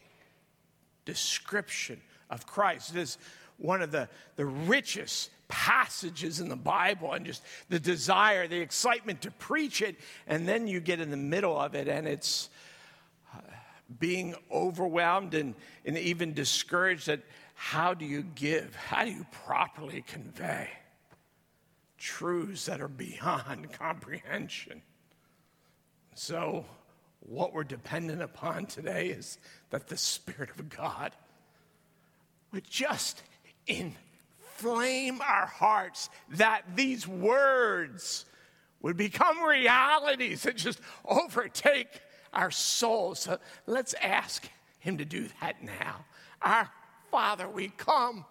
description 1.04 2.00
of 2.30 2.46
Christ. 2.46 2.94
It 2.94 3.00
is 3.00 3.18
one 3.56 3.82
of 3.82 3.90
the, 3.90 4.08
the 4.36 4.46
richest 4.46 5.30
passages 5.48 6.40
in 6.40 6.48
the 6.48 6.56
Bible 6.56 7.12
and 7.12 7.24
just 7.26 7.42
the 7.68 7.80
desire, 7.80 8.46
the 8.46 8.60
excitement 8.60 9.22
to 9.22 9.30
preach 9.32 9.82
it. 9.82 9.96
And 10.26 10.46
then 10.46 10.66
you 10.66 10.80
get 10.80 11.00
in 11.00 11.10
the 11.10 11.16
middle 11.16 11.58
of 11.58 11.74
it 11.74 11.88
and 11.88 12.06
it's 12.06 12.50
uh, 13.34 13.40
being 13.98 14.34
overwhelmed 14.52 15.34
and, 15.34 15.54
and 15.84 15.98
even 15.98 16.34
discouraged 16.34 17.06
that 17.06 17.20
how 17.54 17.92
do 17.92 18.04
you 18.04 18.22
give? 18.22 18.76
How 18.76 19.04
do 19.04 19.10
you 19.10 19.26
properly 19.32 20.04
convey 20.06 20.68
truths 21.96 22.66
that 22.66 22.80
are 22.80 22.86
beyond 22.86 23.72
comprehension? 23.78 24.80
So, 26.14 26.64
what 27.20 27.52
we're 27.52 27.64
dependent 27.64 28.22
upon 28.22 28.66
today 28.66 29.08
is 29.08 29.38
that 29.70 29.88
the 29.88 29.96
Spirit 29.96 30.50
of 30.50 30.68
God 30.68 31.12
would 32.52 32.68
just 32.68 33.22
in 33.66 33.96
inflame 34.58 35.20
our 35.20 35.46
hearts 35.46 36.10
that 36.30 36.62
these 36.74 37.06
words 37.06 38.24
would 38.80 38.96
become 38.96 39.42
realities 39.42 40.42
that 40.42 40.56
just 40.56 40.80
overtake 41.04 41.88
our 42.32 42.50
souls. 42.50 43.20
So 43.20 43.38
let's 43.66 43.94
ask 43.94 44.48
Him 44.78 44.98
to 44.98 45.04
do 45.04 45.28
that 45.40 45.62
now. 45.62 46.04
Our 46.42 46.70
Father, 47.10 47.48
we 47.48 47.68
come 47.68 48.24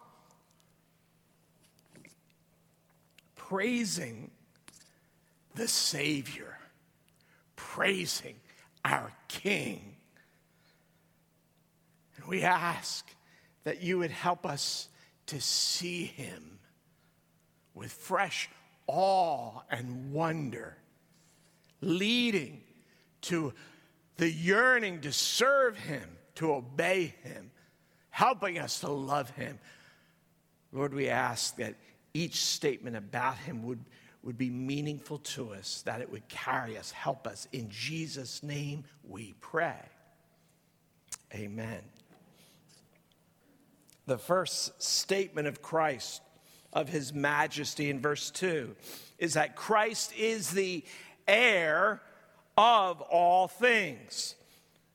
praising 3.35 4.29
the 5.55 5.67
Savior, 5.67 6.59
praising 7.55 8.35
our 8.85 9.11
King. 9.27 9.95
And 12.17 12.27
we 12.27 12.43
ask 12.43 13.05
that 13.63 13.81
you 13.81 13.97
would 13.97 14.11
help 14.11 14.45
us 14.45 14.89
to 15.27 15.41
see 15.41 16.05
him 16.05 16.59
with 17.73 17.91
fresh 17.91 18.49
awe 18.87 19.61
and 19.69 20.11
wonder, 20.11 20.77
leading 21.81 22.61
to 23.21 23.53
the 24.17 24.29
yearning 24.29 25.01
to 25.01 25.11
serve 25.11 25.77
him, 25.77 26.17
to 26.35 26.53
obey 26.53 27.13
him, 27.23 27.51
helping 28.09 28.57
us 28.57 28.79
to 28.79 28.89
love 28.89 29.29
him. 29.31 29.59
Lord, 30.71 30.93
we 30.93 31.09
ask 31.09 31.55
that 31.57 31.75
each 32.13 32.43
statement 32.43 32.95
about 32.95 33.37
him 33.37 33.63
would, 33.63 33.83
would 34.23 34.37
be 34.37 34.49
meaningful 34.49 35.19
to 35.19 35.53
us, 35.53 35.83
that 35.83 36.01
it 36.01 36.09
would 36.09 36.27
carry 36.27 36.77
us, 36.77 36.91
help 36.91 37.27
us. 37.27 37.47
In 37.51 37.69
Jesus' 37.69 38.41
name 38.41 38.85
we 39.03 39.35
pray. 39.39 39.77
Amen 41.33 41.83
the 44.07 44.17
first 44.17 44.81
statement 44.81 45.47
of 45.47 45.61
Christ, 45.61 46.21
of 46.73 46.89
his 46.89 47.13
majesty 47.13 47.89
in 47.89 48.01
verse 48.01 48.31
2, 48.31 48.75
is 49.19 49.33
that 49.33 49.55
Christ 49.55 50.13
is 50.17 50.49
the 50.49 50.83
heir 51.27 52.01
of 52.57 53.01
all 53.01 53.47
things. 53.47 54.35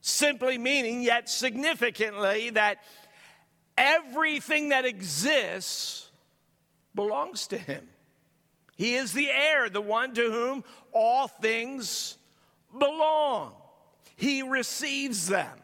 Simply 0.00 0.58
meaning, 0.58 1.02
yet 1.02 1.28
significantly, 1.28 2.50
that 2.50 2.78
everything 3.76 4.70
that 4.70 4.84
exists 4.84 6.10
belongs 6.94 7.46
to 7.48 7.58
him. 7.58 7.86
He 8.76 8.94
is 8.94 9.12
the 9.12 9.30
heir, 9.30 9.68
the 9.68 9.80
one 9.80 10.14
to 10.14 10.30
whom 10.30 10.64
all 10.92 11.28
things 11.28 12.16
belong. 12.76 13.52
He 14.16 14.42
receives 14.42 15.28
them. 15.28 15.58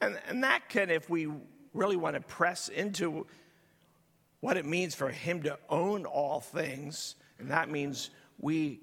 And, 0.00 0.18
and 0.28 0.44
that 0.44 0.68
can, 0.68 0.90
if 0.90 1.10
we 1.10 1.28
really 1.74 1.96
want 1.96 2.14
to 2.14 2.20
press 2.20 2.68
into 2.68 3.26
what 4.40 4.56
it 4.56 4.64
means 4.64 4.94
for 4.94 5.10
him 5.10 5.42
to 5.42 5.58
own 5.68 6.06
all 6.06 6.40
things, 6.40 7.16
and 7.38 7.50
that 7.50 7.68
means 7.68 8.10
we, 8.38 8.80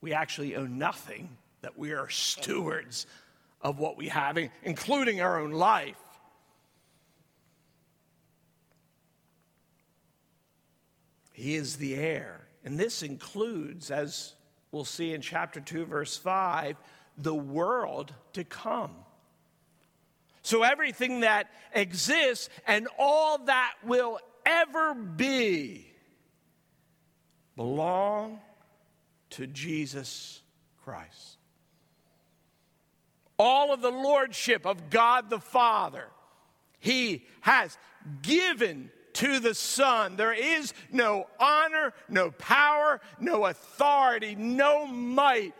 we 0.00 0.12
actually 0.12 0.56
own 0.56 0.78
nothing, 0.78 1.28
that 1.62 1.78
we 1.78 1.92
are 1.92 2.08
stewards 2.08 3.06
of 3.60 3.78
what 3.78 3.96
we 3.96 4.08
have, 4.08 4.38
including 4.64 5.20
our 5.20 5.40
own 5.40 5.52
life. 5.52 5.96
He 11.32 11.54
is 11.54 11.76
the 11.76 11.94
heir. 11.94 12.40
And 12.64 12.78
this 12.78 13.02
includes, 13.02 13.90
as 13.90 14.34
we'll 14.70 14.84
see 14.84 15.12
in 15.12 15.20
chapter 15.20 15.60
2, 15.60 15.86
verse 15.86 16.16
5, 16.16 16.76
the 17.18 17.34
world 17.34 18.14
to 18.32 18.44
come. 18.44 18.94
So 20.42 20.62
everything 20.64 21.20
that 21.20 21.48
exists 21.72 22.48
and 22.66 22.88
all 22.98 23.38
that 23.44 23.74
will 23.84 24.18
ever 24.44 24.94
be 24.94 25.86
belong 27.56 28.40
to 29.30 29.46
Jesus 29.46 30.42
Christ. 30.84 31.38
All 33.38 33.72
of 33.72 33.80
the 33.80 33.90
lordship 33.90 34.66
of 34.66 34.90
God 34.90 35.30
the 35.30 35.40
Father, 35.40 36.08
He 36.80 37.24
has 37.42 37.78
given 38.22 38.90
to 39.14 39.38
the 39.40 39.54
Son. 39.54 40.16
There 40.16 40.32
is 40.32 40.74
no 40.90 41.26
honor, 41.38 41.92
no 42.08 42.30
power, 42.32 43.00
no 43.20 43.46
authority, 43.46 44.34
no 44.34 44.86
might 44.86 45.54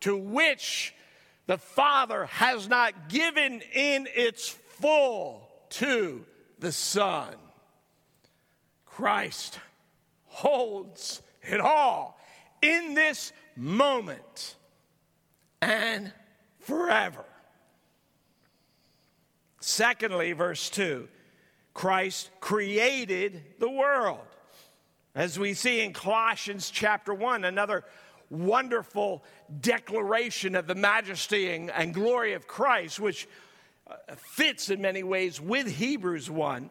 to 0.00 0.16
which 0.16 0.94
the 1.52 1.58
Father 1.58 2.24
has 2.24 2.66
not 2.66 3.10
given 3.10 3.60
in 3.74 4.08
its 4.14 4.48
full 4.48 5.46
to 5.68 6.24
the 6.58 6.72
Son. 6.72 7.34
Christ 8.86 9.58
holds 10.24 11.20
it 11.42 11.60
all 11.60 12.18
in 12.62 12.94
this 12.94 13.34
moment 13.54 14.56
and 15.60 16.10
forever. 16.60 17.26
Secondly, 19.60 20.32
verse 20.32 20.70
2 20.70 21.06
Christ 21.74 22.30
created 22.40 23.42
the 23.58 23.68
world. 23.68 24.24
As 25.14 25.38
we 25.38 25.52
see 25.52 25.82
in 25.82 25.92
Colossians 25.92 26.70
chapter 26.70 27.12
1, 27.12 27.44
another 27.44 27.84
wonderful 28.32 29.22
declaration 29.60 30.56
of 30.56 30.66
the 30.66 30.74
majesty 30.74 31.50
and, 31.50 31.70
and 31.70 31.92
glory 31.92 32.32
of 32.32 32.46
Christ, 32.46 32.98
which 32.98 33.28
uh, 33.86 33.94
fits 34.16 34.70
in 34.70 34.80
many 34.80 35.02
ways 35.02 35.40
with 35.40 35.66
Hebrews 35.66 36.30
1. 36.30 36.70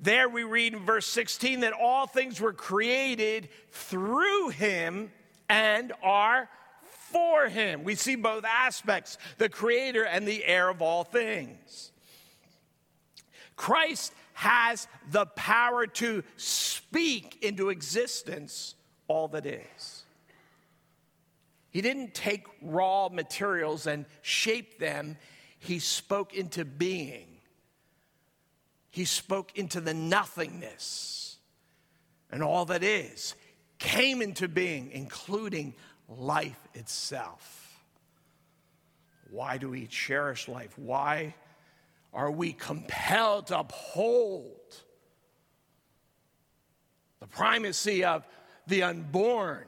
There 0.00 0.28
we 0.28 0.42
read 0.42 0.74
in 0.74 0.80
verse 0.80 1.06
16 1.06 1.60
that 1.60 1.72
all 1.72 2.06
things 2.06 2.40
were 2.40 2.52
created 2.52 3.48
through 3.70 4.48
him 4.50 5.12
and 5.48 5.92
are 6.02 6.48
for 6.82 7.48
him. 7.48 7.84
We 7.84 7.94
see 7.94 8.16
both 8.16 8.44
aspects 8.44 9.18
the 9.38 9.48
creator 9.48 10.04
and 10.04 10.26
the 10.26 10.44
heir 10.44 10.68
of 10.68 10.82
all 10.82 11.04
things. 11.04 11.92
Christ 13.54 14.12
has 14.32 14.88
the 15.12 15.26
power 15.26 15.86
to 15.86 16.24
speak 16.36 17.38
into 17.42 17.68
existence 17.68 18.74
all 19.06 19.28
that 19.28 19.46
is. 19.46 19.93
He 21.74 21.80
didn't 21.80 22.14
take 22.14 22.46
raw 22.62 23.08
materials 23.08 23.88
and 23.88 24.06
shape 24.22 24.78
them, 24.78 25.16
he 25.58 25.80
spoke 25.80 26.32
into 26.32 26.64
being. 26.64 27.26
He 28.90 29.04
spoke 29.04 29.58
into 29.58 29.80
the 29.80 29.92
nothingness. 29.92 31.36
And 32.30 32.44
all 32.44 32.64
that 32.66 32.84
is 32.84 33.34
came 33.80 34.22
into 34.22 34.46
being, 34.46 34.92
including 34.92 35.74
life 36.08 36.60
itself. 36.74 37.76
Why 39.30 39.58
do 39.58 39.68
we 39.68 39.88
cherish 39.88 40.46
life? 40.46 40.78
Why 40.78 41.34
are 42.12 42.30
we 42.30 42.52
compelled 42.52 43.48
to 43.48 43.58
uphold 43.58 44.76
the 47.18 47.26
primacy 47.26 48.04
of 48.04 48.24
the 48.68 48.84
unborn 48.84 49.64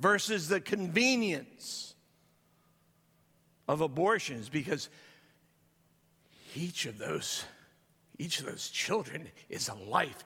versus 0.00 0.48
the 0.48 0.60
convenience 0.60 1.94
of 3.68 3.82
abortions 3.82 4.48
because 4.48 4.88
each 6.56 6.86
of 6.86 6.98
those 6.98 7.44
each 8.18 8.40
of 8.40 8.46
those 8.46 8.68
children 8.68 9.28
is 9.48 9.68
a 9.68 9.74
life 9.74 10.24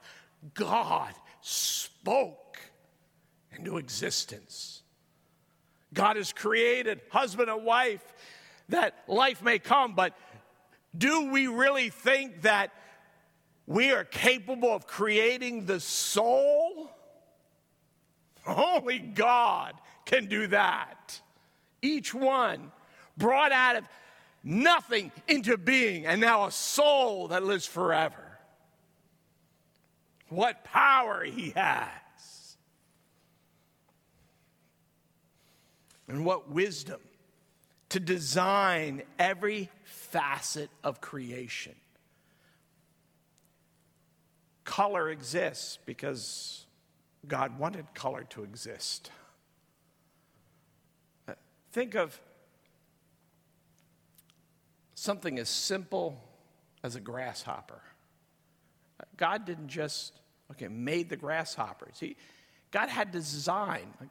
God 0.54 1.14
spoke 1.42 2.58
into 3.52 3.76
existence. 3.76 4.82
God 5.92 6.16
has 6.16 6.32
created 6.32 7.00
husband 7.10 7.48
and 7.48 7.64
wife 7.64 8.02
that 8.70 8.94
life 9.06 9.42
may 9.42 9.58
come, 9.58 9.94
but 9.94 10.14
do 10.96 11.30
we 11.30 11.46
really 11.46 11.90
think 11.90 12.42
that 12.42 12.72
we 13.66 13.92
are 13.92 14.04
capable 14.04 14.72
of 14.72 14.86
creating 14.86 15.66
the 15.66 15.80
soul? 15.80 16.90
Only 18.46 18.98
God 18.98 19.74
can 20.04 20.26
do 20.26 20.46
that. 20.48 21.20
Each 21.82 22.12
one 22.12 22.72
brought 23.16 23.52
out 23.52 23.76
of 23.76 23.84
nothing 24.42 25.12
into 25.28 25.56
being, 25.56 26.06
and 26.06 26.20
now 26.20 26.46
a 26.46 26.50
soul 26.50 27.28
that 27.28 27.42
lives 27.42 27.66
forever. 27.66 28.38
What 30.28 30.64
power 30.64 31.24
he 31.24 31.50
has! 31.50 31.88
And 36.06 36.24
what 36.24 36.50
wisdom 36.50 37.00
to 37.90 38.00
design 38.00 39.02
every 39.18 39.70
facet 39.84 40.68
of 40.82 41.00
creation. 41.00 41.74
Color 44.64 45.10
exists 45.10 45.78
because 45.86 46.63
God 47.28 47.58
wanted 47.58 47.94
color 47.94 48.24
to 48.30 48.44
exist. 48.44 49.10
Uh, 51.28 51.32
think 51.72 51.94
of 51.94 52.18
something 54.94 55.38
as 55.38 55.48
simple 55.48 56.22
as 56.82 56.96
a 56.96 57.00
grasshopper. 57.00 57.80
Uh, 59.00 59.04
God 59.16 59.44
didn't 59.44 59.68
just, 59.68 60.12
okay, 60.52 60.68
made 60.68 61.08
the 61.08 61.16
grasshoppers. 61.16 61.98
He, 61.98 62.16
God 62.70 62.88
had 62.88 63.10
design. 63.10 63.94
Like, 64.00 64.10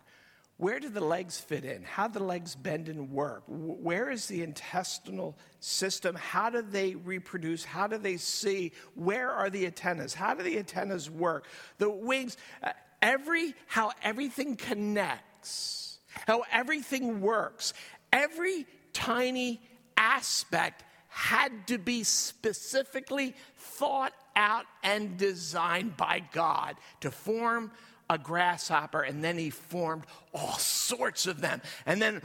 where 0.57 0.79
do 0.79 0.87
the 0.87 1.03
legs 1.03 1.39
fit 1.39 1.65
in? 1.65 1.83
How 1.83 2.07
do 2.07 2.19
the 2.19 2.25
legs 2.25 2.55
bend 2.55 2.87
and 2.87 3.11
work? 3.11 3.43
Where 3.47 4.11
is 4.11 4.27
the 4.27 4.43
intestinal 4.43 5.37
system? 5.59 6.15
How 6.15 6.49
do 6.49 6.61
they 6.61 6.95
reproduce? 6.95 7.65
How 7.65 7.87
do 7.87 7.97
they 7.97 8.17
see? 8.17 8.71
Where 8.93 9.31
are 9.31 9.49
the 9.49 9.65
antennas? 9.65 10.13
How 10.13 10.35
do 10.35 10.43
the 10.43 10.57
antennas 10.57 11.09
work? 11.09 11.47
The 11.79 11.89
wings, 11.89 12.37
uh, 12.61 12.71
every 13.03 13.53
how 13.67 13.91
everything 14.01 14.55
connects, 14.55 15.99
how 16.25 16.43
everything 16.51 17.21
works. 17.21 17.73
Every 18.11 18.65
tiny 18.93 19.61
aspect 19.97 20.83
had 21.09 21.67
to 21.67 21.77
be 21.77 22.03
specifically 22.03 23.35
thought 23.57 24.13
out 24.35 24.65
and 24.83 25.17
designed 25.17 25.95
by 25.95 26.23
God 26.31 26.75
to 27.01 27.11
form 27.11 27.71
a 28.09 28.17
grasshopper, 28.17 29.01
and 29.01 29.23
then 29.23 29.37
he 29.37 29.49
formed 29.49 30.05
all 30.33 30.57
sorts 30.57 31.27
of 31.27 31.41
them. 31.41 31.61
And 31.85 32.01
then 32.01 32.21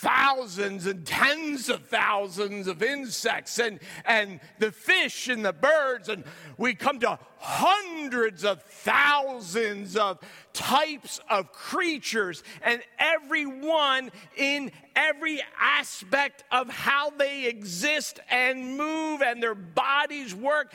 thousands 0.00 0.86
and 0.86 1.06
tens 1.06 1.70
of 1.70 1.86
thousands 1.86 2.66
of 2.66 2.82
insects 2.82 3.58
and, 3.58 3.80
and 4.04 4.40
the 4.58 4.70
fish 4.70 5.28
and 5.28 5.44
the 5.44 5.52
birds, 5.52 6.08
and 6.10 6.22
we 6.58 6.74
come 6.74 7.00
to 7.00 7.18
hundreds 7.38 8.44
of 8.44 8.62
thousands 8.62 9.96
of 9.96 10.18
types 10.52 11.18
of 11.30 11.50
creatures, 11.52 12.42
and 12.62 12.82
every 12.98 13.46
one 13.46 14.10
in 14.36 14.70
every 14.94 15.40
aspect 15.58 16.44
of 16.52 16.68
how 16.68 17.10
they 17.10 17.46
exist 17.46 18.20
and 18.30 18.76
move 18.76 19.22
and 19.22 19.42
their 19.42 19.54
bodies 19.54 20.34
work, 20.34 20.74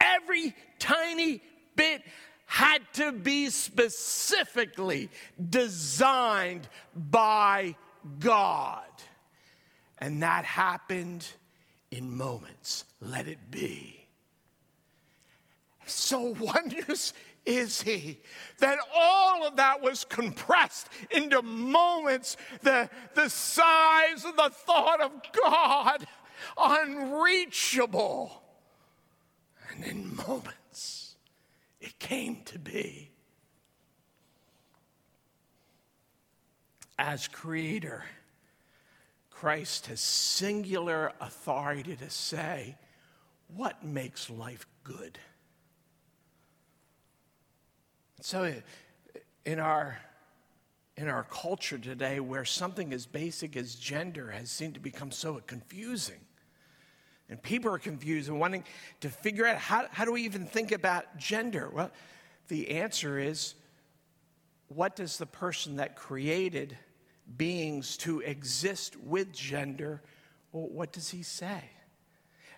every 0.00 0.54
tiny 0.78 1.40
bit 1.74 2.02
had 2.44 2.82
to 2.94 3.12
be 3.12 3.48
specifically 3.50 5.08
designed 5.48 6.68
by. 6.94 7.74
And 9.98 10.22
that 10.22 10.44
happened 10.44 11.26
in 11.90 12.16
moments. 12.16 12.84
Let 13.00 13.26
it 13.26 13.50
be. 13.50 14.06
So 15.86 16.36
wondrous 16.40 17.12
is 17.48 17.80
he? 17.80 18.20
That 18.58 18.78
all 18.94 19.46
of 19.46 19.56
that 19.56 19.80
was 19.80 20.04
compressed 20.04 20.88
into 21.10 21.40
moments, 21.40 22.36
the, 22.62 22.90
the 23.14 23.30
size 23.30 24.24
of 24.24 24.36
the 24.36 24.50
thought 24.52 25.00
of 25.00 25.10
God, 25.42 26.06
unreachable. 26.58 28.42
And 29.70 29.84
in 29.84 30.16
moments, 30.16 31.16
it 31.80 31.98
came 31.98 32.42
to 32.44 32.58
be. 32.58 33.12
As 36.98 37.28
creator, 37.28 38.02
Christ 39.30 39.86
has 39.86 40.00
singular 40.00 41.12
authority 41.20 41.94
to 41.94 42.10
say, 42.10 42.76
what 43.54 43.84
makes 43.84 44.28
life 44.28 44.66
good? 44.82 45.18
So, 48.20 48.52
in 49.46 49.60
our, 49.60 49.98
in 50.96 51.08
our 51.08 51.22
culture 51.22 51.78
today, 51.78 52.18
where 52.18 52.44
something 52.44 52.92
as 52.92 53.06
basic 53.06 53.56
as 53.56 53.76
gender 53.76 54.32
has 54.32 54.50
seemed 54.50 54.74
to 54.74 54.80
become 54.80 55.12
so 55.12 55.40
confusing, 55.46 56.20
and 57.30 57.40
people 57.40 57.72
are 57.72 57.78
confused 57.78 58.28
and 58.28 58.40
wanting 58.40 58.64
to 59.00 59.08
figure 59.08 59.46
out 59.46 59.58
how, 59.58 59.86
how 59.92 60.04
do 60.04 60.12
we 60.12 60.22
even 60.22 60.46
think 60.46 60.72
about 60.72 61.16
gender? 61.16 61.70
Well, 61.72 61.92
the 62.48 62.70
answer 62.70 63.18
is 63.18 63.54
what 64.66 64.96
does 64.96 65.16
the 65.16 65.26
person 65.26 65.76
that 65.76 65.94
created 65.94 66.76
beings 67.36 67.96
to 67.98 68.20
exist 68.20 68.96
with 68.96 69.32
gender, 69.32 70.02
well, 70.52 70.68
what 70.68 70.92
does 70.92 71.10
he 71.10 71.22
say? 71.22 71.62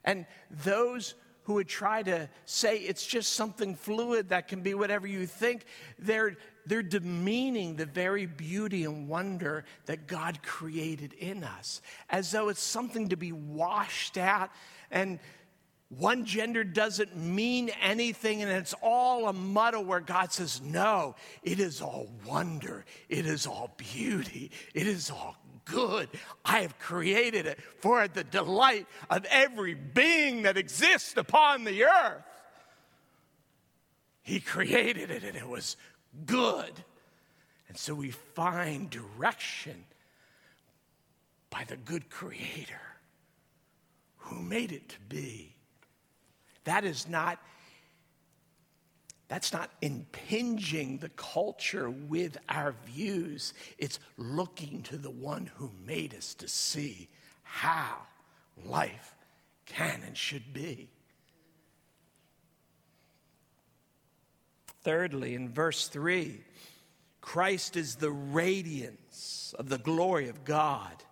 And 0.05 0.27
those 0.51 1.15
who 1.45 1.55
would 1.55 1.69
try 1.69 2.03
to 2.03 2.29
say 2.45 2.79
it's 2.79 3.05
just 3.05 3.33
something 3.33 3.75
fluid 3.75 4.29
that 4.29 4.47
can 4.49 4.61
be 4.61 4.75
whatever 4.75 5.07
you 5.07 5.27
think, 5.27 5.65
they're, 5.99 6.37
they're 6.67 6.83
demeaning 6.83 7.77
the 7.77 7.87
very 7.87 8.27
beauty 8.27 8.85
and 8.85 9.09
wonder 9.09 9.65
that 9.87 10.07
God 10.07 10.43
created 10.43 11.13
in 11.15 11.43
us, 11.43 11.83
as 12.09 12.31
though 12.31 12.51
it's 12.51 12.63
something 12.63 13.09
to 13.09 13.17
be 13.17 13.33
washed 13.33 14.17
out 14.17 14.51
and 14.91 15.19
one 15.91 16.25
gender 16.25 16.63
doesn't 16.63 17.17
mean 17.17 17.71
anything 17.83 18.43
and 18.43 18.51
it's 18.51 18.75
all 18.81 19.27
a 19.27 19.33
muddle 19.33 19.85
where 19.85 20.01
God 20.01 20.33
says, 20.33 20.61
No, 20.63 21.17
it 21.43 21.59
is 21.59 21.83
all 21.83 22.09
wonder, 22.25 22.85
it 23.09 23.27
is 23.27 23.45
all 23.45 23.75
beauty, 23.77 24.53
it 24.73 24.87
is 24.87 25.11
all 25.11 25.37
good. 25.65 26.09
I 26.45 26.61
have 26.61 26.79
created 26.79 27.47
it 27.47 27.61
for 27.81 28.07
the 28.07 28.23
delight 28.23 28.87
of 29.11 29.25
every 29.29 29.75
being 29.75 30.43
that 30.43 30.57
exists 30.57 31.17
upon 31.17 31.65
the 31.65 31.85
earth. 31.85 32.23
He 34.23 34.39
created 34.39 35.11
it 35.11 35.25
and 35.25 35.37
it 35.37 35.49
was 35.49 35.77
good. 36.25 36.73
And 37.69 37.77
so 37.77 37.95
we 37.95 38.13
find 38.13 38.91
direction 38.91 39.85
by 41.51 41.65
the 41.65 41.77
good 41.77 42.11
creator 42.11 42.81
who 44.19 44.41
made 44.41 44.71
it 44.71 44.89
to 44.91 45.01
be. 45.09 45.57
That 46.65 46.85
is 46.85 47.09
not 47.09 47.39
that's 49.31 49.53
not 49.53 49.71
impinging 49.81 50.99
the 50.99 51.09
culture 51.11 51.89
with 51.89 52.37
our 52.49 52.75
views. 52.85 53.55
It's 53.79 54.01
looking 54.17 54.83
to 54.83 54.97
the 54.97 55.11
one 55.11 55.49
who 55.55 55.71
made 55.87 56.17
us 56.17 56.35
to 56.35 56.49
see 56.49 57.09
how 57.45 57.99
life 58.67 59.15
can 59.67 60.03
and 60.05 60.17
should 60.17 60.53
be. 60.53 60.89
Thirdly, 64.83 65.37
in 65.37 65.51
verse 65.51 65.87
3, 65.87 66.41
Christ 67.21 67.77
is 67.77 67.95
the 67.95 68.11
radiance 68.11 69.55
of 69.61 69.69
the 69.69 69.79
glory 69.79 70.29
of 70.29 70.45
God 70.45 71.05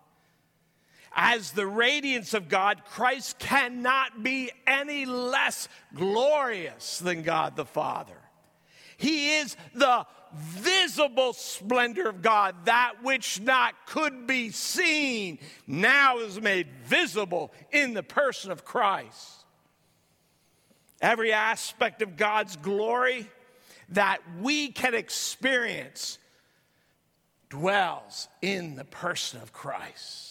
as 1.15 1.51
the 1.51 1.67
radiance 1.67 2.33
of 2.33 2.49
God, 2.49 2.83
Christ 2.85 3.39
cannot 3.39 4.23
be 4.23 4.51
any 4.67 5.05
less 5.05 5.67
glorious 5.93 6.99
than 6.99 7.23
God 7.23 7.55
the 7.55 7.65
Father. 7.65 8.17
He 8.97 9.37
is 9.37 9.55
the 9.73 10.05
visible 10.35 11.33
splendor 11.33 12.07
of 12.07 12.21
God, 12.21 12.65
that 12.65 13.01
which 13.01 13.41
not 13.41 13.73
could 13.87 14.27
be 14.27 14.51
seen, 14.51 15.39
now 15.65 16.19
is 16.19 16.39
made 16.39 16.67
visible 16.85 17.51
in 17.71 17.93
the 17.93 18.03
person 18.03 18.51
of 18.51 18.65
Christ. 18.65 19.45
Every 21.01 21.31
aspect 21.31 22.01
of 22.01 22.17
God's 22.17 22.57
glory 22.57 23.27
that 23.89 24.19
we 24.41 24.67
can 24.67 24.93
experience 24.93 26.19
dwells 27.49 28.27
in 28.41 28.75
the 28.75 28.85
person 28.85 29.41
of 29.41 29.51
Christ. 29.51 30.28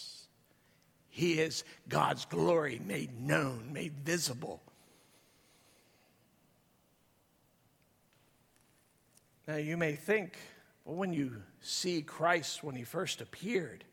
He 1.19 1.33
is 1.33 1.65
God's 1.89 2.23
glory 2.23 2.79
made 2.85 3.19
known, 3.19 3.73
made 3.73 3.91
visible. 4.05 4.61
Now, 9.45 9.57
you 9.57 9.75
may 9.75 9.95
think, 9.95 10.37
well, 10.85 10.95
when 10.95 11.11
you 11.11 11.43
see 11.59 12.03
Christ 12.03 12.63
when 12.63 12.73
he 12.73 12.85
first 12.85 13.19
appeared, 13.19 13.83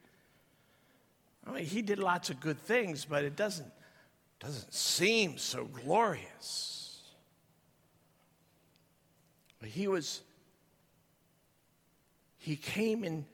I 1.44 1.50
mean, 1.50 1.64
he 1.64 1.82
did 1.82 1.98
lots 1.98 2.30
of 2.30 2.38
good 2.38 2.60
things, 2.60 3.04
but 3.04 3.24
it 3.24 3.34
doesn't, 3.34 3.72
doesn't 4.38 4.72
seem 4.72 5.36
so 5.36 5.64
glorious. 5.64 7.00
But 9.58 9.70
he 9.70 9.88
was, 9.88 10.20
he 12.38 12.54
came 12.54 13.02
in 13.02 13.26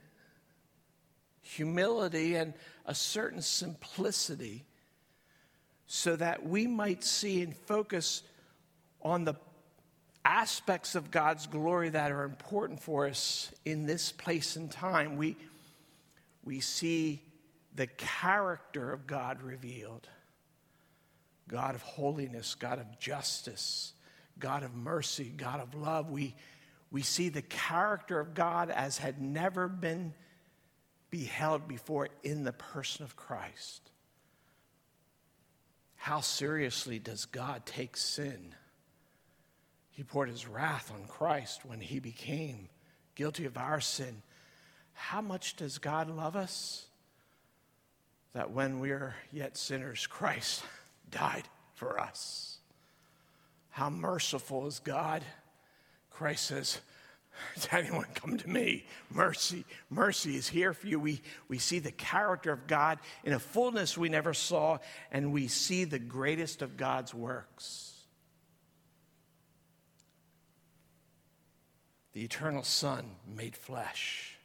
humility 1.55 2.35
and 2.35 2.53
a 2.85 2.95
certain 2.95 3.41
simplicity 3.41 4.65
so 5.87 6.15
that 6.15 6.45
we 6.45 6.67
might 6.67 7.03
see 7.03 7.41
and 7.41 7.55
focus 7.55 8.23
on 9.01 9.25
the 9.25 9.35
aspects 10.25 10.95
of 10.95 11.11
God's 11.11 11.47
glory 11.47 11.89
that 11.89 12.11
are 12.11 12.23
important 12.23 12.81
for 12.81 13.07
us 13.07 13.51
in 13.65 13.85
this 13.85 14.11
place 14.11 14.55
and 14.55 14.71
time. 14.71 15.17
We, 15.17 15.35
we 16.43 16.61
see 16.61 17.21
the 17.75 17.87
character 17.87 18.91
of 18.91 19.07
God 19.07 19.41
revealed 19.41 20.07
God 21.47 21.75
of 21.75 21.81
holiness, 21.81 22.55
God 22.55 22.79
of 22.79 22.99
justice, 22.99 23.93
God 24.39 24.63
of 24.63 24.73
mercy, 24.73 25.31
God 25.35 25.59
of 25.59 25.75
love. 25.75 26.09
We, 26.09 26.35
we 26.89 27.01
see 27.01 27.29
the 27.29 27.41
character 27.41 28.19
of 28.19 28.33
God 28.33 28.69
as 28.69 28.97
had 28.97 29.21
never 29.21 29.67
been 29.67 30.13
be 31.13 31.25
held 31.25 31.67
before 31.67 32.09
in 32.23 32.43
the 32.43 32.51
person 32.51 33.03
of 33.03 33.15
Christ. 33.15 33.91
How 35.95 36.21
seriously 36.21 36.97
does 36.97 37.25
God 37.25 37.67
take 37.67 37.95
sin? 37.95 38.55
He 39.91 40.01
poured 40.01 40.29
his 40.29 40.47
wrath 40.47 40.91
on 40.91 41.05
Christ 41.05 41.65
when 41.65 41.81
he 41.81 41.99
became 41.99 42.67
guilty 43.13 43.45
of 43.45 43.59
our 43.59 43.79
sin. 43.79 44.23
How 44.93 45.21
much 45.21 45.55
does 45.55 45.77
God 45.77 46.09
love 46.09 46.35
us? 46.35 46.87
That 48.33 48.49
when 48.49 48.79
we 48.79 48.89
are 48.89 49.13
yet 49.31 49.55
sinners, 49.55 50.07
Christ 50.07 50.63
died 51.11 51.47
for 51.75 51.99
us. 51.99 52.57
How 53.69 53.91
merciful 53.91 54.65
is 54.65 54.79
God? 54.79 55.21
Christ 56.09 56.45
says, 56.45 56.81
does 57.55 57.67
anyone 57.71 58.07
come 58.13 58.37
to 58.37 58.49
me? 58.49 58.85
Mercy, 59.09 59.65
mercy 59.89 60.35
is 60.35 60.47
here 60.47 60.73
for 60.73 60.87
you. 60.87 60.99
We, 60.99 61.21
we 61.47 61.57
see 61.57 61.79
the 61.79 61.91
character 61.91 62.51
of 62.51 62.67
God 62.67 62.99
in 63.23 63.33
a 63.33 63.39
fullness 63.39 63.97
we 63.97 64.09
never 64.09 64.33
saw, 64.33 64.79
and 65.11 65.33
we 65.33 65.47
see 65.47 65.83
the 65.83 65.99
greatest 65.99 66.61
of 66.61 66.77
God's 66.77 67.13
works. 67.13 67.93
The 72.13 72.23
eternal 72.23 72.63
Son 72.63 73.15
made 73.27 73.55
flesh, 73.55 74.37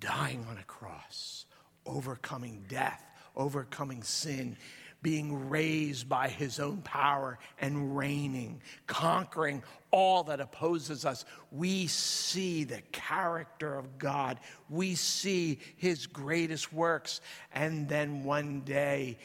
dying 0.00 0.46
on 0.48 0.56
a 0.56 0.64
cross, 0.64 1.44
overcoming 1.84 2.64
death, 2.68 3.04
overcoming 3.36 4.02
sin, 4.02 4.56
being 5.02 5.48
raised 5.48 6.08
by 6.08 6.28
his 6.28 6.58
own 6.58 6.78
power 6.82 7.38
and 7.60 7.96
reigning, 7.96 8.60
conquering 8.86 9.62
all 9.90 10.24
that 10.24 10.40
opposes 10.40 11.04
us. 11.04 11.24
We 11.52 11.86
see 11.86 12.64
the 12.64 12.82
character 12.92 13.76
of 13.76 13.98
God, 13.98 14.40
we 14.68 14.94
see 14.94 15.58
his 15.76 16.06
greatest 16.06 16.72
works. 16.72 17.20
And 17.52 17.88
then 17.88 18.24
one 18.24 18.60
day, 18.60 19.18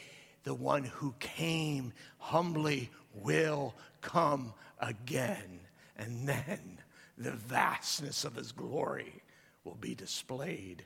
the 0.44 0.54
one 0.54 0.84
who 0.84 1.14
came 1.18 1.92
humbly 2.18 2.90
will 3.14 3.74
come 4.00 4.52
again. 4.78 5.60
And 5.96 6.28
then 6.28 6.78
the 7.18 7.32
vastness 7.32 8.24
of 8.24 8.34
his 8.34 8.52
glory 8.52 9.22
will 9.64 9.76
be 9.76 9.94
displayed. 9.94 10.84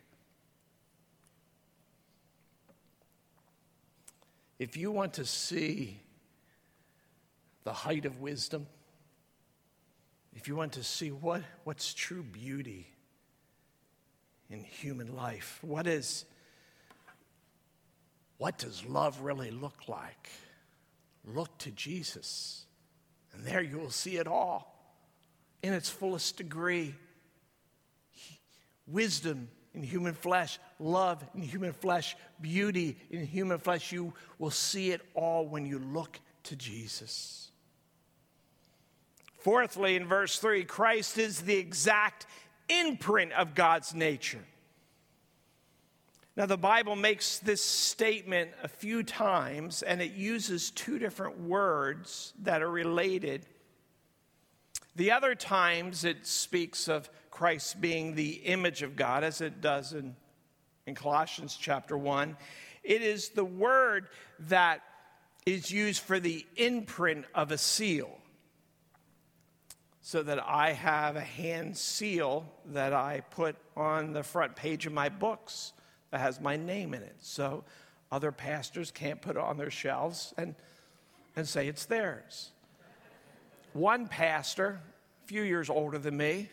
If 4.59 4.77
you 4.77 4.91
want 4.91 5.15
to 5.15 5.25
see 5.25 6.01
the 7.65 7.73
height 7.73 8.05
of 8.05 8.21
wisdom, 8.21 8.67
if 10.35 10.49
you 10.49 10.57
want 10.57 10.73
to 10.73 10.85
see 10.85 11.11
what, 11.11 11.43
what's 11.65 11.95
true 11.95 12.23
beauty 12.23 12.89
in 14.51 14.65
human 14.65 15.15
life, 15.15 15.59
what 15.63 15.87
is 15.87 16.25
what 18.39 18.57
does 18.57 18.85
love 18.87 19.21
really 19.21 19.51
look 19.51 19.89
like? 19.89 20.31
Look 21.25 21.59
to 21.59 21.73
Jesus, 21.73 22.65
and 23.33 23.45
there 23.45 23.61
you 23.61 23.79
will 23.79 23.91
see 23.91 24.17
it 24.17 24.29
all 24.29 24.75
in 25.63 25.75
its 25.75 25.91
fullest 25.91 26.37
degree. 26.37 26.95
Wisdom 28.87 29.49
in 29.79 29.85
human 29.85 30.15
flesh, 30.15 30.59
love 30.81 31.25
in 31.35 31.43
human 31.43 31.73
flesh, 31.73 32.17
beauty 32.41 32.99
in 33.11 33.25
human 33.25 33.59
flesh. 33.59 33.93
You 33.93 34.13
will 34.39 34.51
see 34.51 34.91
it 34.91 35.01
all 35.15 35.47
when 35.47 35.65
you 35.65 35.79
look 35.79 36.19
to 36.45 36.57
Jesus. 36.57 37.51
Fourthly, 39.39 39.95
in 39.95 40.07
verse 40.07 40.39
3, 40.41 40.65
Christ 40.65 41.17
is 41.17 41.43
the 41.43 41.57
exact 41.57 42.27
imprint 42.69 43.33
of 43.33 43.55
God's 43.55 43.95
nature. 43.95 44.45
Now, 46.37 46.47
the 46.47 46.59
Bible 46.59 46.97
makes 46.97 47.39
this 47.39 47.63
statement 47.65 48.51
a 48.63 48.69
few 48.69 49.05
times, 49.05 49.83
and 49.83 50.03
it 50.03 50.13
uses 50.13 50.73
two 50.73 50.99
different 50.99 51.41
words 51.41 52.33
that 52.43 52.63
are 52.63 52.71
related. 52.71 53.47
The 54.99 55.13
other 55.13 55.37
times 55.37 56.03
it 56.03 56.27
speaks 56.27 56.89
of 56.89 57.09
Christ 57.31 57.81
being 57.81 58.17
the 58.17 58.33
image 58.33 58.83
of 58.83 58.97
God, 58.97 59.23
as 59.23 59.41
it 59.41 59.61
does 59.61 59.93
in, 59.93 60.17
in 60.89 60.97
Colossians 60.97 61.57
chapter 61.57 61.97
1. 61.97 62.37
It 62.83 63.01
is 63.03 63.29
the 63.29 63.45
word 63.45 64.09
that 64.49 64.83
is 65.47 65.71
used 65.71 66.03
for 66.03 66.19
the 66.19 66.45
imprint 66.57 67.27
of 67.33 67.53
a 67.53 67.59
seal. 67.59 68.11
So 70.01 70.25
that 70.25 70.45
I 70.45 70.73
have 70.73 71.15
a 71.15 71.21
hand 71.21 71.77
seal 71.77 72.53
that 72.73 72.93
I 72.93 73.21
put 73.31 73.55
on 73.77 74.13
the 74.13 74.25
front 74.25 74.57
page 74.57 74.85
of 74.85 74.93
my 74.93 75.09
books 75.09 75.75
that 76.11 76.19
has 76.19 76.41
my 76.41 76.57
name 76.57 76.93
in 76.93 77.03
it. 77.03 77.15
So 77.21 77.63
other 78.11 78.33
pastors 78.33 78.91
can't 78.91 79.23
put 79.23 79.37
it 79.37 79.43
on 79.43 79.59
their 79.59 79.71
shelves 79.71 80.35
and, 80.37 80.57
and 81.37 81.47
say 81.47 81.69
it's 81.69 81.85
theirs. 81.85 82.51
One 83.73 84.09
pastor, 84.09 84.81
a 85.25 85.27
few 85.27 85.43
years 85.43 85.71
older 85.71 85.99
than 85.99 86.17
me, 86.17 86.49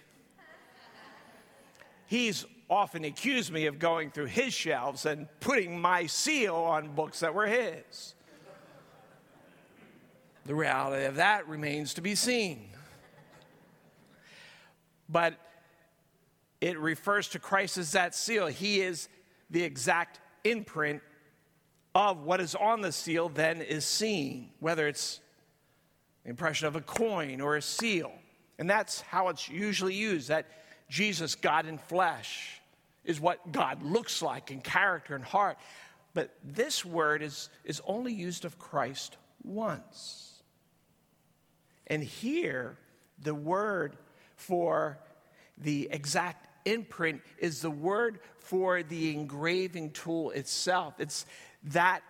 he's 2.07 2.45
often 2.69 3.05
accused 3.05 3.51
me 3.51 3.67
of 3.67 3.79
going 3.79 4.11
through 4.11 4.25
his 4.25 4.53
shelves 4.53 5.05
and 5.05 5.27
putting 5.39 5.79
my 5.79 6.05
seal 6.07 6.55
on 6.55 6.89
books 6.89 7.19
that 7.19 7.33
were 7.33 7.47
his. 7.47 8.15
The 10.45 10.55
reality 10.55 11.05
of 11.05 11.15
that 11.15 11.47
remains 11.47 11.95
to 11.95 12.01
be 12.01 12.15
seen. 12.15 12.69
But 15.09 15.35
it 16.61 16.79
refers 16.79 17.27
to 17.29 17.39
Christ 17.39 17.77
as 17.77 17.91
that 17.91 18.15
seal. 18.15 18.47
He 18.47 18.81
is 18.81 19.07
the 19.49 19.63
exact 19.63 20.19
imprint 20.43 21.01
of 21.93 22.23
what 22.23 22.41
is 22.41 22.55
on 22.55 22.81
the 22.81 22.91
seal 22.91 23.29
then 23.29 23.61
is 23.61 23.85
seen, 23.85 24.49
whether 24.59 24.87
it's 24.87 25.21
impression 26.25 26.67
of 26.67 26.75
a 26.75 26.81
coin 26.81 27.41
or 27.41 27.55
a 27.55 27.61
seal. 27.61 28.11
And 28.57 28.69
that's 28.69 29.01
how 29.01 29.29
it's 29.29 29.47
usually 29.49 29.93
used 29.93 30.29
that 30.29 30.47
Jesus, 30.89 31.35
God 31.35 31.65
in 31.65 31.77
flesh, 31.77 32.61
is 33.03 33.19
what 33.19 33.51
God 33.51 33.83
looks 33.83 34.21
like 34.21 34.51
in 34.51 34.61
character 34.61 35.15
and 35.15 35.23
heart. 35.23 35.57
But 36.13 36.31
this 36.43 36.83
word 36.83 37.21
is, 37.21 37.49
is 37.63 37.81
only 37.85 38.13
used 38.13 38.45
of 38.45 38.57
Christ 38.57 39.17
once. 39.43 40.41
And 41.87 42.03
here, 42.03 42.77
the 43.21 43.35
word 43.35 43.97
for 44.35 44.97
the 45.57 45.87
exact 45.91 46.47
imprint 46.65 47.21
is 47.37 47.61
the 47.61 47.69
word 47.69 48.19
for 48.39 48.81
the 48.81 49.13
engraving 49.13 49.91
tool 49.91 50.31
itself. 50.31 50.95
It's 50.99 51.25
that 51.65 52.01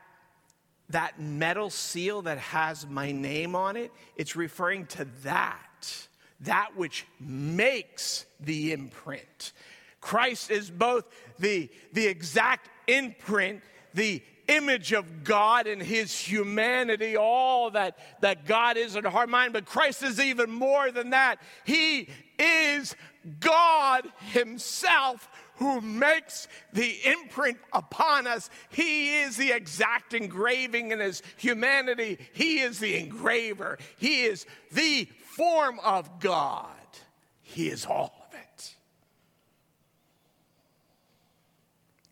that 0.90 1.20
metal 1.20 1.70
seal 1.70 2.22
that 2.24 2.38
has 2.38 2.86
my 2.88 3.12
name 3.12 3.56
on 3.56 3.76
it, 3.76 3.92
it's 4.16 4.36
referring 4.36 4.86
to 4.88 5.06
that, 5.24 6.08
that 6.42 6.76
which 6.76 7.06
makes 7.20 8.26
the 8.40 8.72
imprint. 8.72 9.54
Christ 10.02 10.52
is 10.52 10.70
both 10.70 11.06
the, 11.40 11.70
the 11.94 12.06
exact 12.06 12.70
imprint, 12.88 13.62
the 13.94 14.22
image 14.48 14.94
of 14.94 15.24
God 15.24 15.66
and 15.66 15.82
his 15.82 16.16
humanity, 16.16 17.18
all 17.18 17.72
that, 17.72 17.98
that 18.22 18.46
God 18.46 18.78
is 18.78 18.96
in 18.96 19.06
our 19.06 19.26
mind, 19.26 19.54
but 19.54 19.66
Christ 19.66 20.04
is 20.04 20.20
even 20.20 20.52
more 20.52 20.92
than 20.92 21.10
that. 21.12 21.40
He 21.64 22.10
is 22.38 22.96
God 23.40 24.08
himself 24.32 25.28
who 25.58 25.82
makes 25.82 26.48
the 26.74 26.96
imprint 27.06 27.58
upon 27.74 28.28
us. 28.28 28.50
He 28.70 29.22
is 29.22 29.38
the 29.38 29.52
exact 29.52 30.14
engraving 30.14 30.92
in 30.92 31.00
his 31.00 31.22
humanity. 31.38 32.18
He 32.34 32.60
is 32.60 32.80
the 32.80 32.98
engraver. 32.98 33.78
He 33.98 34.24
is 34.24 34.46
the 34.72 35.08
form 35.36 35.80
of 35.84 36.20
God. 36.20 36.68
He 37.42 37.70
is 37.70 37.86
all 37.86 38.28
of 38.30 38.40
it. 38.40 38.76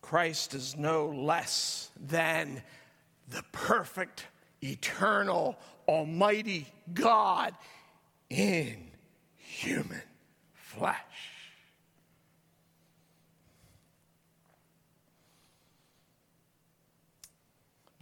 Christ 0.01 0.53
is 0.53 0.77
no 0.77 1.07
less 1.07 1.89
than 1.99 2.61
the 3.29 3.43
perfect, 3.51 4.27
eternal, 4.61 5.57
almighty 5.87 6.67
God 6.93 7.53
in 8.29 8.91
human 9.35 10.01
flesh. 10.53 11.32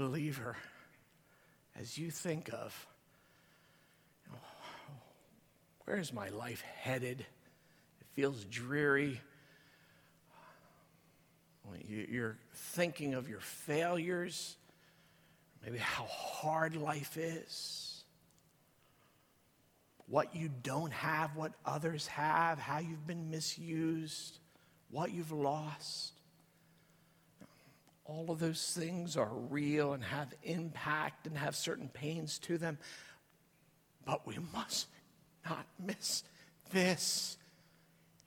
Believer, 0.02 0.58
as 1.80 1.96
you 1.96 2.10
think 2.10 2.52
of 2.52 2.88
where 5.86 5.98
is 5.98 6.12
my 6.12 6.30
life 6.30 6.64
headed? 6.80 7.20
It 7.20 8.08
feels 8.16 8.44
dreary. 8.46 9.22
You're 11.88 12.40
thinking 12.52 13.14
of 13.14 13.30
your 13.30 13.42
failures, 13.42 14.58
maybe 15.64 15.78
how 15.78 16.06
hard 16.06 16.76
life 16.76 17.16
is 17.16 18.04
what 20.08 20.36
you 20.36 20.50
don't 20.64 20.94
have, 20.94 21.36
what 21.36 21.54
others 21.64 22.08
have, 22.08 22.58
how 22.58 22.80
you've 22.80 23.06
been 23.06 23.30
misused, 23.30 24.40
what 24.90 25.12
you've 25.12 25.32
lost. 25.32 26.21
All 28.12 28.30
of 28.30 28.40
those 28.40 28.74
things 28.78 29.16
are 29.16 29.32
real 29.50 29.94
and 29.94 30.04
have 30.04 30.34
impact 30.44 31.28
and 31.28 31.38
have 31.38 31.56
certain 31.56 31.88
pains 31.88 32.40
to 32.40 32.58
them. 32.58 32.78
But 34.04 34.28
we 34.28 34.36
must 34.54 34.88
not 35.50 35.66
miss 35.80 36.24
this. 36.74 37.38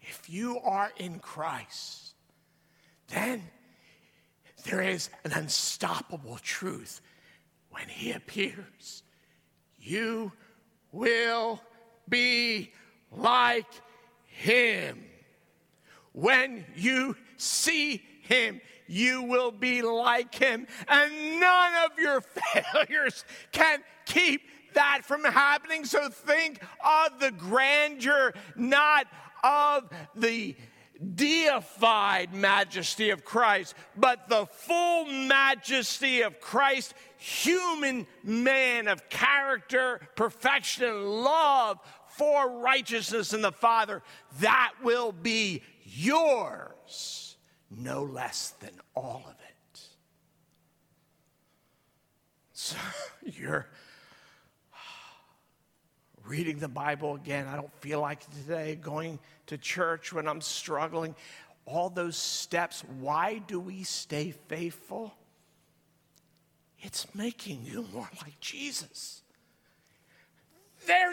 If 0.00 0.30
you 0.30 0.58
are 0.60 0.90
in 0.96 1.18
Christ, 1.18 2.14
then 3.08 3.42
there 4.64 4.80
is 4.80 5.10
an 5.22 5.32
unstoppable 5.32 6.38
truth. 6.40 7.02
When 7.68 7.86
He 7.88 8.12
appears, 8.12 9.02
you 9.78 10.32
will 10.92 11.60
be 12.08 12.72
like 13.12 13.70
him. 14.24 15.04
When 16.12 16.64
you 16.74 17.16
see 17.36 18.02
him, 18.22 18.62
you 18.86 19.22
will 19.22 19.50
be 19.50 19.82
like 19.82 20.34
him. 20.34 20.66
And 20.88 21.40
none 21.40 21.72
of 21.84 21.98
your 21.98 22.20
failures 22.52 23.24
can 23.52 23.80
keep 24.06 24.42
that 24.74 25.00
from 25.04 25.24
happening. 25.24 25.84
So 25.84 26.08
think 26.08 26.60
of 26.84 27.18
the 27.20 27.30
grandeur, 27.30 28.34
not 28.56 29.06
of 29.42 29.88
the 30.14 30.56
deified 31.14 32.32
majesty 32.32 33.10
of 33.10 33.24
Christ, 33.24 33.74
but 33.96 34.28
the 34.28 34.46
full 34.46 35.06
majesty 35.06 36.22
of 36.22 36.40
Christ, 36.40 36.94
human 37.16 38.06
man 38.22 38.88
of 38.88 39.08
character, 39.08 40.00
perfection, 40.16 40.84
and 40.84 41.04
love 41.04 41.78
for 42.08 42.60
righteousness 42.60 43.32
in 43.32 43.42
the 43.42 43.52
Father, 43.52 44.02
that 44.40 44.72
will 44.82 45.12
be 45.12 45.62
yours, 45.82 47.23
no 47.78 48.04
less 48.04 48.54
than 48.60 48.72
all 48.94 49.22
of 49.26 49.32
it. 49.32 49.80
So 52.52 52.76
you're 53.24 53.66
reading 56.24 56.58
the 56.58 56.68
Bible 56.68 57.14
again. 57.14 57.46
I 57.46 57.56
don't 57.56 57.72
feel 57.80 58.00
like 58.00 58.20
today 58.30 58.76
going 58.76 59.18
to 59.46 59.58
church 59.58 60.12
when 60.12 60.26
I'm 60.26 60.40
struggling. 60.40 61.14
All 61.66 61.90
those 61.90 62.16
steps, 62.16 62.84
why 63.00 63.38
do 63.46 63.60
we 63.60 63.82
stay 63.84 64.32
faithful? 64.48 65.14
It's 66.78 67.14
making 67.14 67.64
you 67.64 67.86
more 67.92 68.08
like 68.22 68.38
Jesus. 68.40 69.23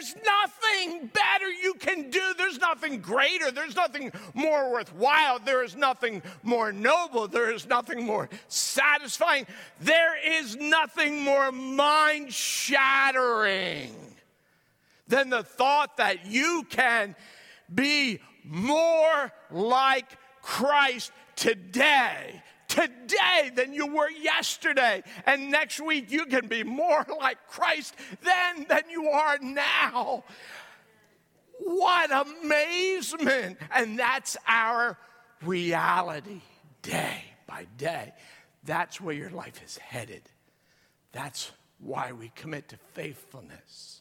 There's 0.02 0.16
nothing 0.16 1.10
better 1.12 1.48
you 1.48 1.74
can 1.74 2.10
do. 2.10 2.34
There's 2.36 2.58
nothing 2.58 3.00
greater. 3.00 3.52
There's 3.52 3.76
nothing 3.76 4.10
more 4.34 4.72
worthwhile. 4.72 5.38
There 5.38 5.62
is 5.62 5.76
nothing 5.76 6.22
more 6.42 6.72
noble. 6.72 7.28
There 7.28 7.52
is 7.52 7.68
nothing 7.68 8.04
more 8.04 8.28
satisfying. 8.48 9.46
There 9.80 10.40
is 10.40 10.56
nothing 10.56 11.22
more 11.22 11.52
mind 11.52 12.32
shattering 12.32 13.94
than 15.06 15.30
the 15.30 15.44
thought 15.44 15.98
that 15.98 16.26
you 16.26 16.66
can 16.68 17.14
be 17.72 18.18
more 18.44 19.32
like 19.52 20.06
Christ 20.40 21.12
today 21.36 22.42
today 22.72 23.50
than 23.54 23.72
you 23.72 23.86
were 23.86 24.10
yesterday. 24.10 25.02
And 25.26 25.50
next 25.50 25.80
week, 25.80 26.10
you 26.10 26.26
can 26.26 26.48
be 26.48 26.62
more 26.62 27.06
like 27.20 27.38
Christ 27.48 27.94
then 28.22 28.66
than 28.68 28.82
you 28.90 29.08
are 29.08 29.38
now. 29.38 30.24
What 31.58 32.10
amazement! 32.10 33.58
And 33.70 33.98
that's 33.98 34.36
our 34.48 34.98
reality 35.42 36.40
day 36.82 37.22
by 37.46 37.66
day. 37.76 38.12
That's 38.64 39.00
where 39.00 39.14
your 39.14 39.30
life 39.30 39.60
is 39.64 39.76
headed. 39.76 40.22
That's 41.12 41.52
why 41.78 42.12
we 42.12 42.32
commit 42.34 42.68
to 42.70 42.76
faithfulness. 42.94 44.00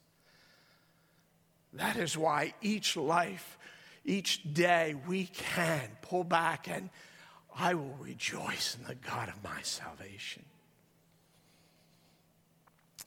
That 1.74 1.98
is 1.98 2.18
why 2.18 2.54
each 2.62 2.98
life, 2.98 3.58
each 4.06 4.54
day, 4.54 4.96
we 5.08 5.26
can 5.26 5.90
pull 6.02 6.24
back 6.24 6.68
and 6.68 6.90
I 7.58 7.74
will 7.74 7.98
rejoice 8.00 8.78
in 8.80 8.88
the 8.88 8.96
God 8.96 9.30
of 9.30 9.44
my 9.44 9.62
salvation. 9.62 10.46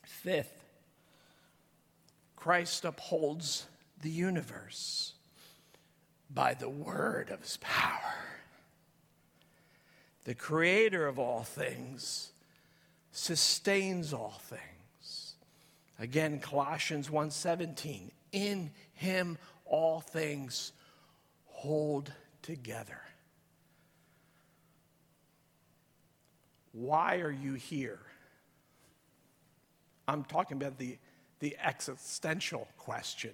Fifth, 0.02 0.64
Christ 2.36 2.84
upholds 2.84 3.66
the 4.02 4.10
universe 4.10 5.12
by 6.30 6.54
the 6.54 6.68
word 6.68 7.30
of 7.30 7.40
his 7.40 7.58
power. 7.58 8.14
The 10.24 10.34
creator 10.34 11.06
of 11.06 11.18
all 11.18 11.42
things 11.42 12.32
sustains 13.12 14.12
all 14.12 14.40
things. 14.42 15.34
Again 15.98 16.40
Colossians 16.40 17.08
1:17 17.08 18.10
in 18.32 18.72
him 18.94 19.38
all 19.64 20.00
things 20.00 20.72
hold 21.46 22.12
together. 22.42 23.03
Why 26.74 27.20
are 27.20 27.30
you 27.30 27.54
here? 27.54 28.00
I'm 30.08 30.24
talking 30.24 30.56
about 30.56 30.76
the, 30.76 30.98
the 31.38 31.56
existential 31.62 32.66
question. 32.76 33.30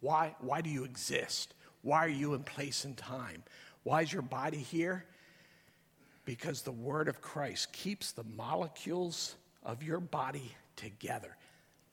Why, 0.00 0.34
why 0.40 0.60
do 0.60 0.68
you 0.68 0.84
exist? 0.84 1.54
Why 1.82 2.04
are 2.04 2.08
you 2.08 2.34
in 2.34 2.42
place 2.42 2.84
and 2.84 2.96
time? 2.96 3.44
Why 3.84 4.02
is 4.02 4.12
your 4.12 4.22
body 4.22 4.58
here? 4.58 5.04
Because 6.24 6.62
the 6.62 6.72
word 6.72 7.06
of 7.06 7.20
Christ 7.20 7.72
keeps 7.72 8.10
the 8.10 8.24
molecules 8.36 9.36
of 9.62 9.82
your 9.82 10.00
body 10.00 10.56
together. 10.74 11.36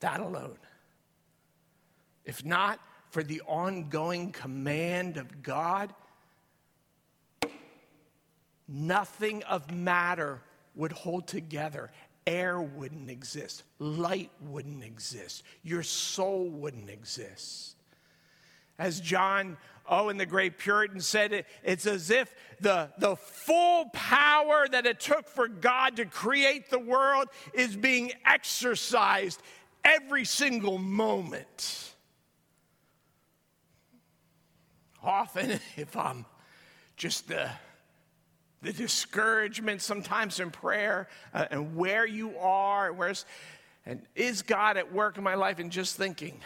That 0.00 0.20
alone. 0.20 0.58
If 2.24 2.44
not 2.44 2.80
for 3.10 3.22
the 3.22 3.40
ongoing 3.46 4.32
command 4.32 5.16
of 5.16 5.42
God, 5.44 5.94
nothing 8.66 9.44
of 9.44 9.70
matter 9.70 10.40
would 10.74 10.92
hold 10.92 11.26
together. 11.26 11.90
Air 12.26 12.60
wouldn't 12.60 13.10
exist, 13.10 13.64
light 13.78 14.30
wouldn't 14.40 14.84
exist, 14.84 15.42
your 15.64 15.82
soul 15.82 16.48
wouldn't 16.48 16.88
exist. 16.88 17.74
As 18.78 19.00
John 19.00 19.56
Owen, 19.88 20.16
the 20.16 20.26
great 20.26 20.58
Puritan, 20.58 21.00
said, 21.00 21.32
it, 21.32 21.46
it's 21.62 21.86
as 21.86 22.10
if 22.10 22.32
the, 22.60 22.90
the 22.98 23.16
full 23.16 23.86
power 23.92 24.66
that 24.70 24.86
it 24.86 25.00
took 25.00 25.28
for 25.28 25.48
God 25.48 25.96
to 25.96 26.04
create 26.04 26.70
the 26.70 26.78
world 26.78 27.28
is 27.52 27.76
being 27.76 28.12
exercised 28.24 29.42
every 29.84 30.24
single 30.24 30.78
moment. 30.78 31.94
Often, 35.02 35.50
if 35.76 35.96
I'm 35.96 36.24
just 36.96 37.28
the 37.28 37.50
the 38.62 38.72
discouragement 38.72 39.82
sometimes 39.82 40.40
in 40.40 40.50
prayer 40.50 41.08
uh, 41.34 41.46
and 41.50 41.76
where 41.76 42.06
you 42.06 42.38
are, 42.38 42.88
and 42.88 42.98
where's, 42.98 43.26
and 43.84 44.00
is 44.14 44.42
God 44.42 44.76
at 44.76 44.92
work 44.92 45.18
in 45.18 45.24
my 45.24 45.34
life? 45.34 45.58
And 45.58 45.70
just 45.70 45.96
thinking, 45.96 46.40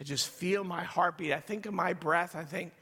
I 0.00 0.04
just 0.04 0.28
feel 0.28 0.64
my 0.64 0.82
heartbeat. 0.82 1.32
I 1.32 1.40
think 1.40 1.66
of 1.66 1.74
my 1.74 1.92
breath. 1.92 2.34
I 2.34 2.44
think, 2.44 2.72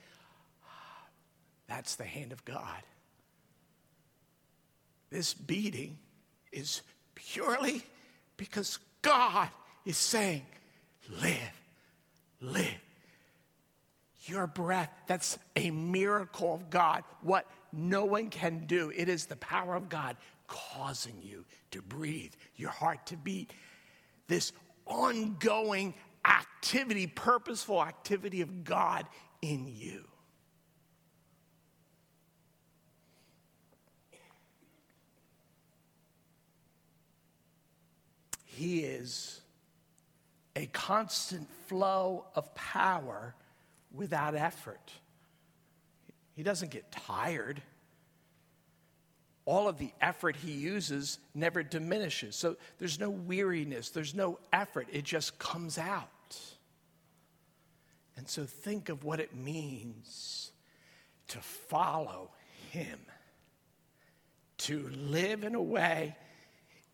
that's 1.69 1.97
the 1.97 2.05
hand 2.05 2.33
of 2.33 2.45
God. 2.45 2.83
This 5.11 5.35
beating 5.35 5.99
is 6.51 6.83
purely 7.15 7.83
because 8.37 8.79
God 9.03 9.49
is 9.85 9.97
saying, 9.99 10.47
live, 11.23 11.61
live. 12.41 12.81
Your 14.25 14.47
breath, 14.47 14.91
that's 15.07 15.39
a 15.57 15.71
miracle 15.71 16.55
of 16.55 16.71
God. 16.71 17.05
What 17.23 17.47
no 17.73 18.05
one 18.05 18.31
can 18.31 18.67
do. 18.67 18.93
It 18.95 19.09
is 19.09 19.27
the 19.27 19.37
power 19.37 19.75
of 19.75 19.89
God 19.89 20.17
causing 20.47 21.21
you 21.23 21.45
to 21.71 21.83
breathe, 21.83 22.33
your 22.57 22.71
heart 22.71 23.07
to 23.07 23.17
beat. 23.17 23.53
This 24.27 24.53
ongoing 24.87 25.95
activity, 26.25 27.07
purposeful 27.07 27.83
activity 27.83 28.41
of 28.41 28.65
God 28.65 29.07
in 29.43 29.69
you. 29.69 30.05
He 38.45 38.81
is 38.81 39.41
a 40.57 40.67
constant 40.67 41.49
flow 41.69 42.27
of 42.35 42.53
power 42.57 43.37
without 43.93 44.35
effort. 44.35 44.91
He 46.39 46.45
doesn't 46.45 46.71
get 46.71 46.93
tired. 46.93 47.61
All 49.45 49.67
of 49.67 49.77
the 49.77 49.91
effort 50.01 50.37
he 50.37 50.53
uses 50.53 51.19
never 51.35 51.65
diminishes. 51.65 52.37
So 52.37 52.57
there's 52.79 53.01
no 53.01 53.11
weariness, 53.11 53.91
there's 53.91 54.15
no 54.15 54.39
effort. 54.53 54.87
It 54.93 55.03
just 55.03 55.37
comes 55.41 55.79
out. 55.79 56.39
And 58.17 58.29
so 58.29 58.45
think 58.45 58.89
of 58.89 59.03
what 59.03 59.19
it 59.19 59.35
means 59.35 60.53
to 61.27 61.39
follow 61.39 62.31
him, 62.71 63.01
to 64.59 64.89
live 64.91 65.43
in 65.43 65.57
a 65.57 65.63
way 65.63 66.15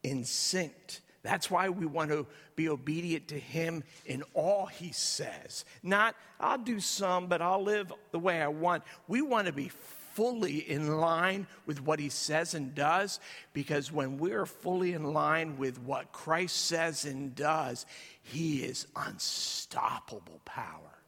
in 0.02 0.24
sync 0.24 1.00
that's 1.24 1.50
why 1.50 1.70
we 1.70 1.86
want 1.86 2.10
to 2.10 2.26
be 2.54 2.68
obedient 2.68 3.28
to 3.28 3.38
him 3.38 3.82
in 4.04 4.22
all 4.34 4.66
he 4.66 4.92
says. 4.92 5.64
Not, 5.82 6.14
I'll 6.38 6.58
do 6.58 6.78
some, 6.78 7.26
but 7.28 7.40
I'll 7.40 7.62
live 7.62 7.90
the 8.12 8.18
way 8.18 8.42
I 8.42 8.48
want. 8.48 8.84
We 9.08 9.22
want 9.22 9.46
to 9.46 9.52
be 9.52 9.70
fully 10.14 10.58
in 10.70 10.98
line 10.98 11.46
with 11.66 11.80
what 11.80 11.98
he 11.98 12.10
says 12.10 12.52
and 12.52 12.74
does 12.74 13.20
because 13.54 13.90
when 13.90 14.18
we're 14.18 14.44
fully 14.44 14.92
in 14.92 15.02
line 15.02 15.56
with 15.56 15.80
what 15.80 16.12
Christ 16.12 16.66
says 16.66 17.06
and 17.06 17.34
does, 17.34 17.86
he 18.22 18.58
is 18.58 18.86
unstoppable 18.94 20.40
power. 20.44 20.98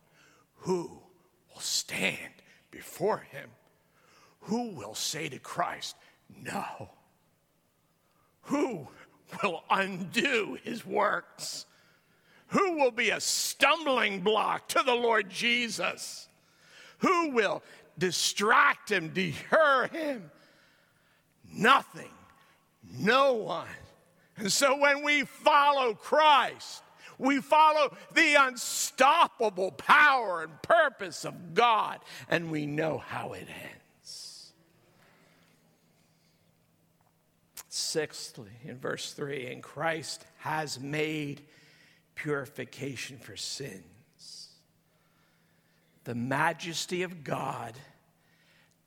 Who 0.60 0.90
will 1.54 1.60
stand 1.60 2.32
before 2.70 3.18
him? 3.18 3.50
Who 4.40 4.70
will 4.70 4.94
say 4.94 5.28
to 5.28 5.38
Christ, 5.38 5.94
No? 6.42 6.90
Who 8.42 8.88
will 9.42 9.64
undo 9.70 10.58
his 10.62 10.84
works? 10.84 11.66
Who 12.48 12.76
will 12.76 12.90
be 12.90 13.10
a 13.10 13.20
stumbling 13.20 14.20
block 14.20 14.68
to 14.68 14.82
the 14.84 14.94
Lord 14.94 15.28
Jesus? 15.30 16.28
Who 16.98 17.30
will 17.30 17.62
distract 17.98 18.90
him, 18.90 19.10
deter 19.12 19.88
him? 19.88 20.30
Nothing, 21.52 22.10
no 22.98 23.32
one. 23.34 23.66
And 24.36 24.52
so 24.52 24.78
when 24.78 25.02
we 25.02 25.24
follow 25.24 25.94
Christ, 25.94 26.82
we 27.18 27.40
follow 27.40 27.96
the 28.12 28.34
unstoppable 28.34 29.72
power 29.72 30.42
and 30.42 30.62
purpose 30.62 31.24
of 31.24 31.54
God, 31.54 32.00
and 32.28 32.50
we 32.50 32.66
know 32.66 32.98
how 32.98 33.32
it 33.32 33.48
ends. 33.48 33.75
Sixthly, 37.78 38.52
in 38.64 38.78
verse 38.78 39.12
3, 39.12 39.48
and 39.48 39.62
Christ 39.62 40.24
has 40.38 40.80
made 40.80 41.42
purification 42.14 43.18
for 43.18 43.36
sins. 43.36 44.48
The 46.04 46.14
majesty 46.14 47.02
of 47.02 47.22
God 47.22 47.74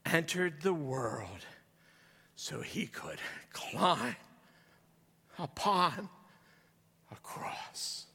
entered 0.07 0.63
the 0.63 0.73
world 0.73 1.45
so 2.35 2.61
he 2.61 2.87
could 2.87 3.19
climb 3.53 4.15
upon 5.37 6.09
a 7.11 7.15
cross. 7.17 8.07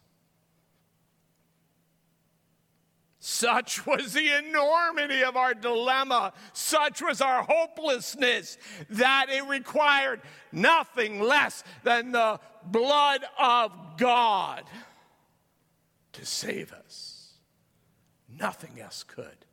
Such 3.35 3.85
was 3.85 4.13
the 4.13 4.39
enormity 4.39 5.25
of 5.25 5.37
our 5.37 5.55
dilemma, 5.55 6.33
such 6.53 7.03
was 7.03 7.21
our 7.21 7.43
hopelessness, 7.43 8.59
that 8.91 9.27
it 9.29 9.45
required 9.47 10.21
nothing 10.53 11.21
less 11.21 11.65
than 11.83 12.13
the 12.13 12.39
blood 12.65 13.25
of 13.37 13.73
God 13.97 14.63
to 16.13 16.25
save 16.25 16.73
us. 16.73 17.33
Nothing 18.29 18.81
else 18.81 19.03
could. 19.03 19.45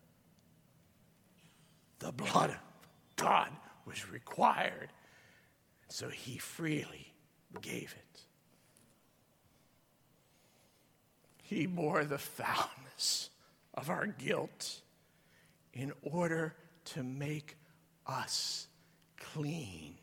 The 1.98 2.12
blood 2.12 2.52
of 2.52 2.60
God 3.16 3.50
was 3.88 4.08
required, 4.12 4.92
so 5.88 6.08
he 6.10 6.38
freely 6.38 7.16
gave 7.62 7.96
it. 7.98 8.22
He 11.42 11.66
bore 11.66 12.06
the 12.06 12.20
foulness 12.20 13.31
of 13.74 13.90
our 13.90 14.08
guilt 14.08 14.82
in 15.74 15.92
order 16.02 16.54
to 16.84 17.04
make 17.04 17.56
us 18.06 18.68
clean. 19.18 19.96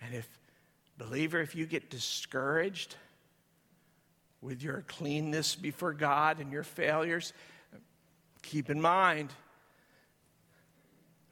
And 0.00 0.14
if, 0.14 0.28
believer, 0.96 1.40
if 1.40 1.56
you 1.56 1.66
get 1.66 1.90
discouraged 1.90 2.94
with 4.40 4.62
your 4.62 4.84
cleanness 4.86 5.56
before 5.56 5.92
God 5.92 6.38
and 6.38 6.52
your 6.52 6.62
failures, 6.62 7.32
keep 8.42 8.70
in 8.70 8.80
mind 8.80 9.30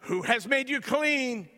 who 0.01 0.23
has 0.23 0.47
made 0.47 0.69
you 0.69 0.81
clean. 0.81 1.49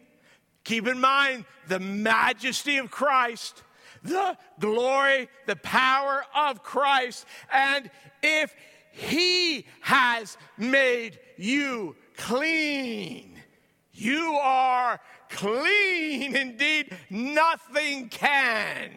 Keep 0.65 0.87
in 0.87 1.01
mind 1.01 1.45
the 1.69 1.81
majesty 1.81 2.79
of 2.79 2.91
Christ, 2.91 3.63
the 4.03 4.37
glory, 4.59 5.29
the 5.47 5.57
power 5.57 6.25
of 6.35 6.63
Christ. 6.63 7.27
And 7.53 7.91
if 8.23 8.55
he 8.99 9.65
has 9.81 10.37
made 10.57 11.21
you 11.37 11.95
clean. 12.17 13.41
You 13.93 14.35
are 14.43 14.99
clean 15.29 16.35
indeed. 16.35 16.97
Nothing 17.09 18.09
can 18.09 18.91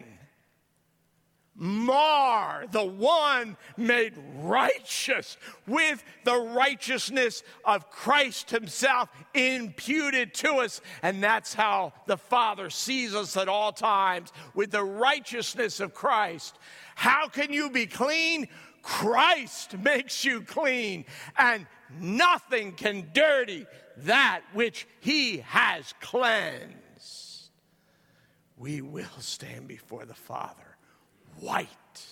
mar 1.54 2.64
the 2.72 2.84
one 2.84 3.56
made 3.76 4.14
righteous 4.38 5.36
with 5.66 6.02
the 6.24 6.36
righteousness 6.36 7.44
of 7.64 7.88
Christ 7.88 8.50
Himself 8.50 9.08
imputed 9.32 10.34
to 10.34 10.56
us. 10.56 10.80
And 11.02 11.22
that's 11.22 11.54
how 11.54 11.92
the 12.06 12.16
Father 12.16 12.68
sees 12.68 13.14
us 13.14 13.36
at 13.36 13.48
all 13.48 13.72
times 13.72 14.32
with 14.54 14.72
the 14.72 14.82
righteousness 14.82 15.78
of 15.78 15.94
Christ. 15.94 16.58
How 16.96 17.28
can 17.28 17.52
you 17.52 17.70
be 17.70 17.86
clean? 17.86 18.48
Christ 18.82 19.78
makes 19.78 20.24
you 20.24 20.42
clean, 20.42 21.04
and 21.38 21.66
nothing 22.00 22.72
can 22.72 23.10
dirty 23.14 23.66
that 23.98 24.42
which 24.52 24.86
He 25.00 25.38
has 25.38 25.94
cleansed. 26.00 27.50
We 28.56 28.80
will 28.80 29.06
stand 29.18 29.68
before 29.68 30.04
the 30.04 30.14
Father 30.14 30.76
white, 31.38 32.06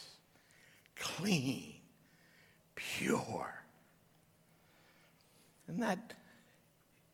clean, 0.96 1.74
pure. 2.74 3.54
And 5.68 5.82
that 5.82 6.14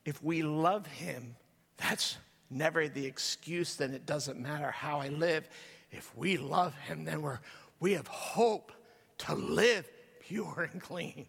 if 0.05 0.23
we 0.23 0.43
love 0.43 0.87
Him, 0.87 1.37
that's 1.77 2.17
never 2.49 2.89
the 2.89 3.05
excuse, 3.05 3.77
then 3.77 3.93
it 3.93 4.07
doesn't 4.07 4.41
matter 4.41 4.71
how 4.71 5.01
I 5.01 5.09
live. 5.09 5.49
If 5.91 6.17
we 6.17 6.37
love 6.37 6.75
Him, 6.75 7.05
then 7.05 7.23
we're, 7.23 7.41
we 7.81 7.93
have 7.93 8.07
hope 8.07 8.73
to 9.19 9.35
live 9.35 9.89
pure 10.21 10.69
and 10.73 10.81
clean. 10.81 11.27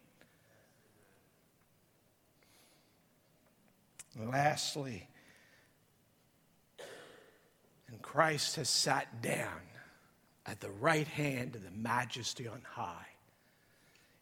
Lastly, 4.20 5.08
and 7.88 8.02
Christ 8.02 8.56
has 8.56 8.70
sat 8.70 9.22
down 9.22 9.62
at 10.46 10.60
the 10.60 10.72
right 10.72 11.08
hand 11.08 11.56
of 11.56 11.64
the 11.64 11.72
majesty 11.72 12.48
on 12.48 12.62
high. 12.68 13.08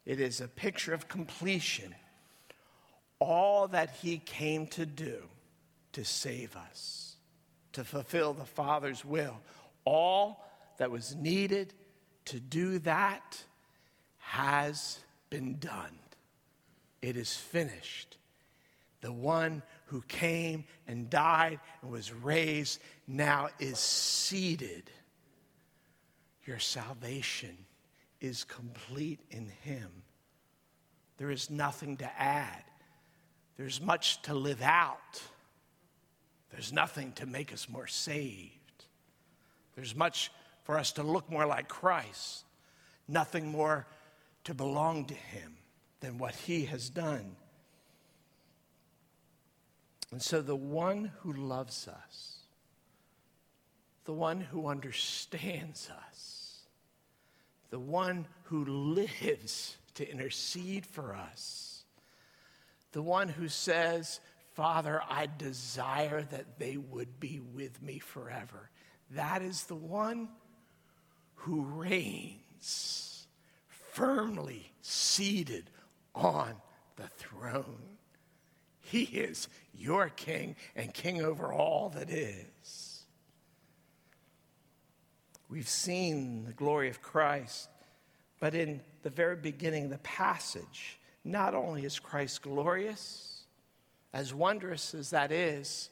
It 0.06 0.20
is 0.20 0.42
a 0.42 0.48
picture 0.48 0.94
of 0.94 1.08
completion. 1.08 1.96
All 3.20 3.68
that 3.70 3.92
he 4.02 4.18
came 4.18 4.68
to 4.68 4.86
do 4.86 5.24
to 5.94 6.04
save 6.04 6.56
us, 6.58 7.16
to 7.72 7.84
fulfill 7.84 8.34
the 8.34 8.46
Father's 8.46 9.06
will, 9.06 9.40
all 9.86 10.46
that 10.78 10.92
was 10.92 11.16
needed 11.16 11.74
to 12.26 12.40
do 12.40 12.80
that 12.80 13.44
has 14.26 15.00
been 15.30 15.58
done. 15.60 16.00
It 17.02 17.16
is 17.16 17.36
finished. 17.36 18.18
The 19.02 19.14
one 19.14 19.62
who 19.86 20.02
came 20.08 20.66
and 20.88 21.10
died 21.10 21.60
and 21.82 21.92
was 21.92 22.12
raised 22.12 22.82
now 23.08 23.50
is 23.60 23.78
seated. 23.78 24.90
Your 26.46 26.58
salvation 26.58 27.56
is 28.20 28.44
complete 28.44 29.20
in 29.30 29.52
him. 29.62 29.90
There 31.18 31.30
is 31.30 31.52
nothing 31.52 31.98
to 31.98 32.22
add. 32.22 32.64
There's 33.58 33.80
much 33.80 34.22
to 34.24 34.34
live 34.34 34.62
out. 34.62 35.22
There's 36.50 36.74
nothing 36.74 37.12
to 37.14 37.26
make 37.26 37.54
us 37.54 37.70
more 37.70 37.88
saved. 37.88 38.86
There's 39.76 39.96
much 39.96 40.32
for 40.64 40.80
us 40.80 40.94
to 40.94 41.04
look 41.04 41.30
more 41.30 41.46
like 41.46 41.68
Christ. 41.68 42.44
Nothing 43.08 43.52
more 43.52 43.86
to 44.46 44.54
belong 44.54 45.06
to 45.06 45.14
Him 45.14 45.58
than 46.00 46.18
what 46.18 46.36
He 46.36 46.66
has 46.66 46.90
done. 46.90 47.36
And 50.12 50.22
so, 50.22 50.42
the 50.42 50.56
one 50.56 51.12
who 51.20 51.34
loves 51.34 51.88
us, 51.88 52.38
the 54.06 54.14
one 54.14 54.40
who 54.40 54.68
understands 54.68 55.90
us, 56.08 56.60
the 57.70 57.80
one 57.80 58.28
who 58.44 58.64
lives 58.66 59.78
to 59.96 60.10
intercede 60.10 60.86
for 60.86 61.16
us, 61.16 61.84
the 62.92 63.02
one 63.02 63.28
who 63.28 63.50
says, 63.50 64.22
Father, 64.54 65.02
I 65.10 65.28
desire 65.38 66.22
that 66.32 66.60
they 66.60 66.78
would 66.78 67.20
be 67.20 67.42
with 67.42 67.82
me 67.82 68.00
forever. 68.00 68.70
That 69.12 69.42
is 69.42 69.64
the 69.64 69.76
one 69.76 70.30
who 71.36 71.62
reigns 71.62 73.15
firmly 73.96 74.74
seated 74.82 75.70
on 76.14 76.54
the 76.98 77.08
throne. 77.08 77.98
He 78.82 79.04
is 79.04 79.48
your 79.74 80.10
king 80.10 80.58
and 80.76 80.94
king 80.94 81.22
over 81.22 81.54
all 81.54 81.90
that 81.96 82.10
is. 82.10 83.06
We've 85.50 85.68
seen 85.68 86.44
the 86.44 86.52
glory 86.52 86.90
of 86.90 87.02
Christ, 87.02 87.70
but 88.42 88.54
in 88.54 88.82
the 89.04 89.10
very 89.10 89.38
beginning 89.38 89.90
the 89.90 89.98
passage, 90.00 91.00
not 91.24 91.56
only 91.56 91.86
is 91.86 91.98
Christ 91.98 92.42
glorious, 92.42 93.44
as 94.12 94.34
wondrous 94.34 94.94
as 94.94 95.12
that 95.12 95.32
is, 95.32 95.90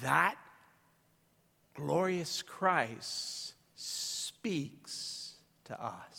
that 0.00 0.36
glorious 1.74 2.40
Christ 2.40 3.52
speaks 3.74 5.34
to 5.64 5.84
us 5.84 6.15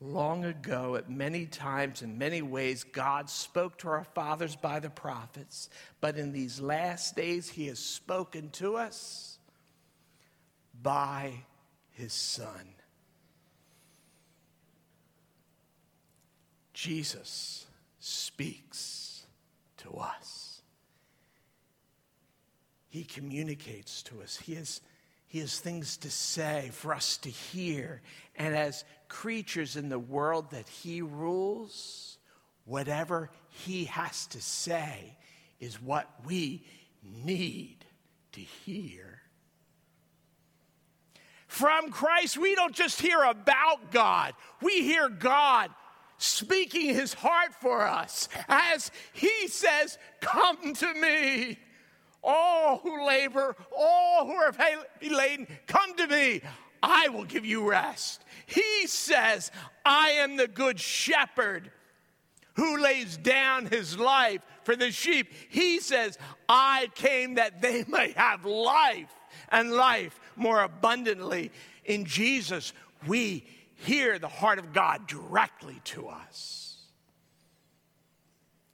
long 0.00 0.44
ago, 0.44 0.96
at 0.96 1.10
many 1.10 1.46
times, 1.46 2.02
in 2.02 2.16
many 2.16 2.40
ways, 2.40 2.84
God 2.84 3.28
spoke 3.28 3.78
to 3.78 3.88
our 3.88 4.04
fathers 4.04 4.56
by 4.56 4.80
the 4.80 4.90
prophets, 4.90 5.68
but 6.00 6.16
in 6.16 6.32
these 6.32 6.60
last 6.60 7.16
days, 7.16 7.50
He 7.50 7.66
has 7.66 7.78
spoken 7.78 8.50
to 8.50 8.76
us 8.76 9.38
by 10.82 11.44
His 11.90 12.14
Son. 12.14 12.74
Jesus 16.72 17.66
speaks 17.98 19.26
to 19.76 19.90
us. 19.96 20.62
He 22.88 23.04
communicates 23.04 24.02
to 24.04 24.22
us. 24.22 24.38
He 24.38 24.54
has, 24.54 24.80
he 25.26 25.40
has 25.40 25.60
things 25.60 25.98
to 25.98 26.10
say 26.10 26.70
for 26.72 26.94
us 26.94 27.18
to 27.18 27.28
hear. 27.28 28.00
And 28.34 28.56
as 28.56 28.84
creatures 29.10 29.76
in 29.76 29.90
the 29.90 29.98
world 29.98 30.52
that 30.52 30.66
he 30.68 31.02
rules, 31.02 32.16
whatever 32.64 33.28
he 33.50 33.84
has 33.84 34.26
to 34.28 34.40
say 34.40 35.18
is 35.58 35.82
what 35.82 36.08
we 36.24 36.64
need 37.02 37.84
to 38.32 38.40
hear. 38.40 39.20
From 41.48 41.90
Christ, 41.90 42.38
we 42.38 42.54
don't 42.54 42.74
just 42.74 43.02
hear 43.02 43.22
about 43.24 43.90
God, 43.90 44.32
we 44.62 44.82
hear 44.82 45.08
God 45.10 45.70
speaking 46.16 46.94
his 46.94 47.12
heart 47.12 47.54
for 47.60 47.82
us 47.82 48.28
as 48.48 48.90
he 49.12 49.48
says, 49.48 49.98
Come 50.20 50.74
to 50.74 50.94
me. 50.94 51.58
All 52.22 52.78
who 52.78 53.06
labor, 53.06 53.56
all 53.76 54.26
who 54.26 54.34
are 54.34 54.52
heavy 54.52 55.08
laden, 55.08 55.46
come 55.66 55.96
to 55.96 56.06
me. 56.06 56.42
I 56.82 57.08
will 57.08 57.24
give 57.24 57.44
you 57.44 57.68
rest. 57.68 58.24
He 58.46 58.86
says, 58.86 59.50
I 59.84 60.10
am 60.10 60.36
the 60.36 60.48
good 60.48 60.80
shepherd 60.80 61.70
who 62.54 62.78
lays 62.78 63.16
down 63.16 63.66
his 63.66 63.98
life 63.98 64.40
for 64.64 64.76
the 64.76 64.90
sheep. 64.90 65.32
He 65.48 65.80
says, 65.80 66.18
I 66.48 66.88
came 66.94 67.34
that 67.34 67.62
they 67.62 67.84
may 67.88 68.12
have 68.12 68.44
life 68.44 69.14
and 69.50 69.72
life 69.72 70.18
more 70.36 70.62
abundantly. 70.62 71.52
In 71.84 72.04
Jesus, 72.04 72.72
we 73.06 73.44
hear 73.76 74.18
the 74.18 74.28
heart 74.28 74.58
of 74.58 74.72
God 74.72 75.06
directly 75.06 75.80
to 75.84 76.08
us. 76.08 76.76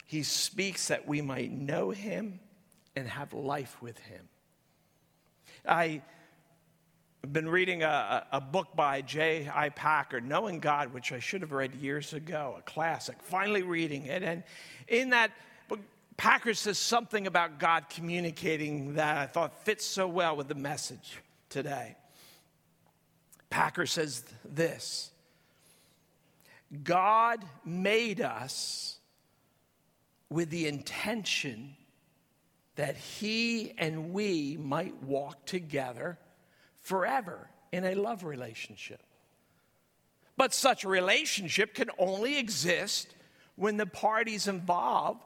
He 0.07 0.23
speaks 0.23 0.89
that 0.89 1.07
we 1.07 1.21
might 1.21 1.51
know 1.51 1.91
him 1.91 2.41
and 2.95 3.09
have 3.09 3.33
life 3.33 3.77
with 3.83 3.99
him. 3.99 4.29
I 5.69 6.03
have 7.27 7.33
been 7.33 7.49
reading 7.49 7.83
a, 7.83 8.24
a 8.31 8.41
book 8.41 8.68
by 8.77 9.01
J.I. 9.01 9.70
Packer, 9.70 10.20
Knowing 10.20 10.61
God, 10.61 10.95
which 10.95 11.11
I 11.11 11.18
should 11.18 11.41
have 11.41 11.51
read 11.51 11.74
years 11.74 12.12
ago, 12.12 12.55
a 12.57 12.62
classic, 12.62 13.16
finally 13.20 13.62
reading 13.64 14.07
it. 14.07 14.22
And 14.22 14.45
in 14.87 15.11
that 15.11 15.33
book, 15.68 15.81
Packer 16.16 16.55
says 16.55 16.79
something 16.79 17.27
about 17.27 17.59
God 17.59 17.87
communicating 17.91 18.95
that 18.95 19.16
I 19.16 19.27
thought 19.27 19.64
fits 19.64 19.85
so 19.85 20.07
well 20.07 20.37
with 20.37 20.47
the 20.47 20.55
message 20.55 21.18
today. 21.49 21.97
Packer 23.51 23.87
says 23.87 24.22
this 24.45 25.11
God 26.85 27.45
made 27.64 28.20
us 28.20 28.99
with 30.31 30.51
the 30.51 30.68
intention 30.68 31.74
that 32.77 32.97
he 32.97 33.72
and 33.79 34.12
we 34.12 34.57
might 34.57 35.03
walk 35.03 35.45
together 35.45 36.18
forever 36.87 37.51
in 37.72 37.84
a 37.84 37.95
love 37.95 38.22
relationship. 38.22 39.03
But 40.37 40.55
such 40.55 40.84
a 40.84 40.89
relationship 40.89 41.74
can 41.74 41.91
only 41.99 42.39
exist 42.39 43.14
when 43.57 43.76
the 43.76 43.87
parties 43.87 44.47
involved 44.47 45.20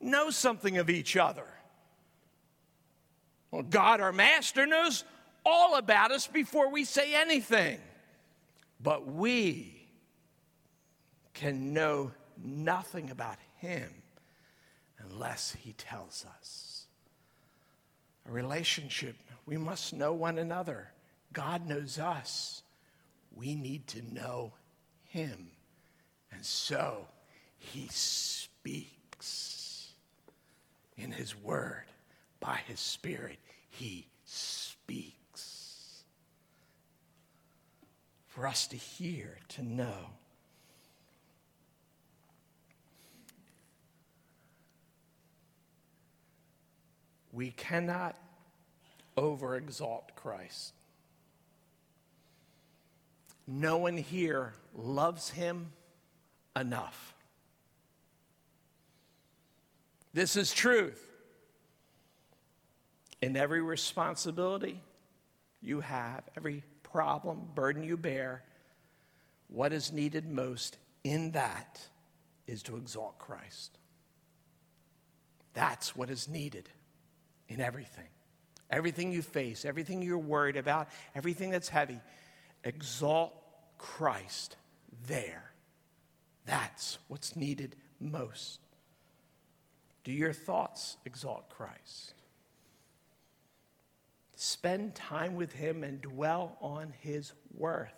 know 0.00 0.30
something 0.30 0.78
of 0.78 0.90
each 0.90 1.16
other. 1.16 1.46
Well, 3.52 3.62
God, 3.62 4.00
our 4.00 4.12
master, 4.12 4.66
knows 4.66 5.04
all 5.46 5.76
about 5.76 6.10
us 6.10 6.26
before 6.26 6.70
we 6.70 6.84
say 6.84 7.14
anything. 7.14 7.78
But 8.80 9.06
we 9.06 9.86
can 11.32 11.72
know 11.72 12.10
nothing 12.42 13.10
about 13.10 13.36
him 13.58 13.88
unless 14.98 15.56
he 15.60 15.74
tells 15.74 16.26
us. 16.38 16.87
A 18.28 18.32
relationship, 18.32 19.16
we 19.46 19.56
must 19.56 19.94
know 19.94 20.12
one 20.12 20.38
another. 20.38 20.90
God 21.32 21.66
knows 21.66 21.98
us. 21.98 22.62
We 23.34 23.54
need 23.54 23.86
to 23.88 24.02
know 24.14 24.52
him. 25.04 25.50
And 26.30 26.44
so 26.44 27.06
he 27.58 27.88
speaks 27.90 28.98
in 30.96 31.12
his 31.12 31.34
word, 31.36 31.84
by 32.40 32.60
his 32.66 32.80
spirit. 32.80 33.38
He 33.70 34.08
speaks 34.24 36.04
for 38.26 38.46
us 38.46 38.66
to 38.68 38.76
hear, 38.76 39.38
to 39.48 39.62
know. 39.62 40.10
We 47.38 47.52
cannot 47.52 48.16
overexalt 49.16 50.16
Christ. 50.16 50.72
No 53.46 53.76
one 53.76 53.96
here 53.96 54.54
loves 54.74 55.30
him 55.30 55.70
enough. 56.56 57.14
This 60.12 60.34
is 60.34 60.52
truth. 60.52 61.00
In 63.22 63.36
every 63.36 63.62
responsibility 63.62 64.82
you 65.62 65.78
have, 65.78 66.24
every 66.36 66.64
problem, 66.82 67.50
burden 67.54 67.84
you 67.84 67.96
bear, 67.96 68.42
what 69.46 69.72
is 69.72 69.92
needed 69.92 70.28
most 70.28 70.76
in 71.04 71.30
that 71.30 71.86
is 72.48 72.64
to 72.64 72.76
exalt 72.76 73.20
Christ. 73.20 73.78
That's 75.54 75.94
what 75.94 76.10
is 76.10 76.26
needed 76.26 76.68
in 77.48 77.60
everything. 77.60 78.08
Everything 78.70 79.12
you 79.12 79.22
face, 79.22 79.64
everything 79.64 80.02
you're 80.02 80.18
worried 80.18 80.56
about, 80.56 80.88
everything 81.14 81.50
that's 81.50 81.68
heavy, 81.68 82.00
exalt 82.64 83.32
Christ 83.78 84.56
there. 85.06 85.52
That's 86.44 86.98
what's 87.08 87.34
needed 87.34 87.76
most. 88.00 88.60
Do 90.04 90.12
your 90.12 90.32
thoughts 90.32 90.96
exalt 91.04 91.48
Christ? 91.48 92.14
Spend 94.36 94.94
time 94.94 95.34
with 95.34 95.52
Him 95.52 95.82
and 95.82 96.00
dwell 96.00 96.56
on 96.60 96.92
His 97.00 97.32
worth. 97.54 97.92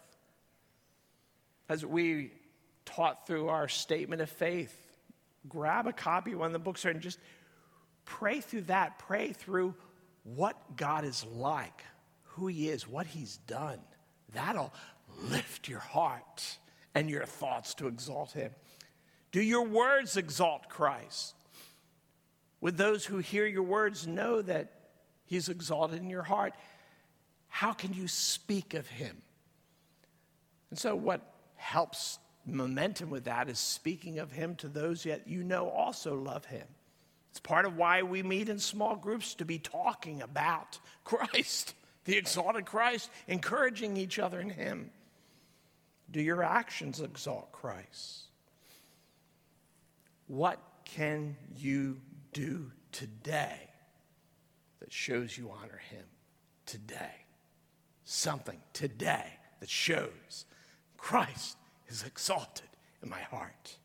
As 1.68 1.84
we 1.84 2.32
taught 2.84 3.26
through 3.26 3.48
our 3.48 3.68
statement 3.68 4.22
of 4.22 4.30
faith, 4.30 4.74
grab 5.48 5.86
a 5.86 5.92
copy 5.92 6.32
of 6.32 6.38
one 6.38 6.46
of 6.46 6.53
the 6.53 6.59
books 6.59 6.84
and 6.84 7.01
just 7.01 7.18
Pray 8.11 8.40
through 8.40 8.62
that. 8.62 8.98
Pray 8.98 9.32
through 9.32 9.72
what 10.24 10.76
God 10.76 11.04
is 11.04 11.24
like, 11.24 11.84
who 12.24 12.48
He 12.48 12.68
is, 12.68 12.88
what 12.88 13.06
He's 13.06 13.36
done. 13.46 13.78
That'll 14.34 14.74
lift 15.30 15.68
your 15.68 15.78
heart 15.78 16.58
and 16.92 17.08
your 17.08 17.24
thoughts 17.24 17.72
to 17.74 17.86
exalt 17.86 18.32
Him. 18.32 18.50
Do 19.30 19.40
your 19.40 19.64
words 19.64 20.16
exalt 20.16 20.68
Christ? 20.68 21.36
Would 22.61 22.76
those 22.76 23.06
who 23.06 23.18
hear 23.18 23.46
your 23.46 23.62
words 23.62 24.08
know 24.08 24.42
that 24.42 24.72
He's 25.24 25.48
exalted 25.48 26.00
in 26.00 26.11
your 26.11 26.24
heart? 26.24 26.52
How 27.46 27.72
can 27.72 27.94
you 27.94 28.08
speak 28.08 28.74
of 28.74 28.88
Him? 28.88 29.22
And 30.70 30.78
so, 30.78 30.96
what 30.96 31.32
helps 31.54 32.18
momentum 32.44 33.08
with 33.08 33.24
that 33.24 33.48
is 33.48 33.61
speaking 33.61 34.18
of 34.18 34.32
Him 34.32 34.56
to 34.56 34.68
those 34.68 35.04
that 35.04 35.28
you 35.28 35.44
know 35.44 35.68
also 35.68 36.16
love 36.16 36.44
Him. 36.46 36.66
It's 37.31 37.41
part 37.41 37.64
of 37.64 37.76
why 37.76 38.03
we 38.03 38.22
meet 38.22 38.49
in 38.49 38.59
small 38.59 38.97
groups 38.97 39.35
to 39.35 39.45
be 39.45 39.59
talking 39.59 40.20
about 40.20 40.78
Christ, 41.05 41.74
the 42.05 42.16
exalted 42.16 42.66
Christ, 42.66 43.11
encouraging 43.28 43.97
each 43.97 44.18
other 44.18 44.41
in 44.41 44.51
Him. 44.51 44.91
Do 46.11 46.20
your 46.20 46.43
actions 46.43 47.01
exalt 47.01 47.53
Christ? 47.53 48.24
What 50.26 50.61
can 50.85 51.37
you 51.57 52.01
do 52.33 52.72
today 52.91 53.70
that 54.81 54.93
shows 54.93 55.39
you 55.39 55.51
honor 55.51 55.81
Him? 55.91 56.05
Today. 56.66 57.26
Something 58.05 58.61
today 58.72 59.39
that 59.61 59.70
shows 59.70 60.47
Christ 60.97 61.57
is 61.89 62.03
exalted 62.03 62.68
in 63.03 63.09
my 63.09 63.20
heart. 63.20 63.76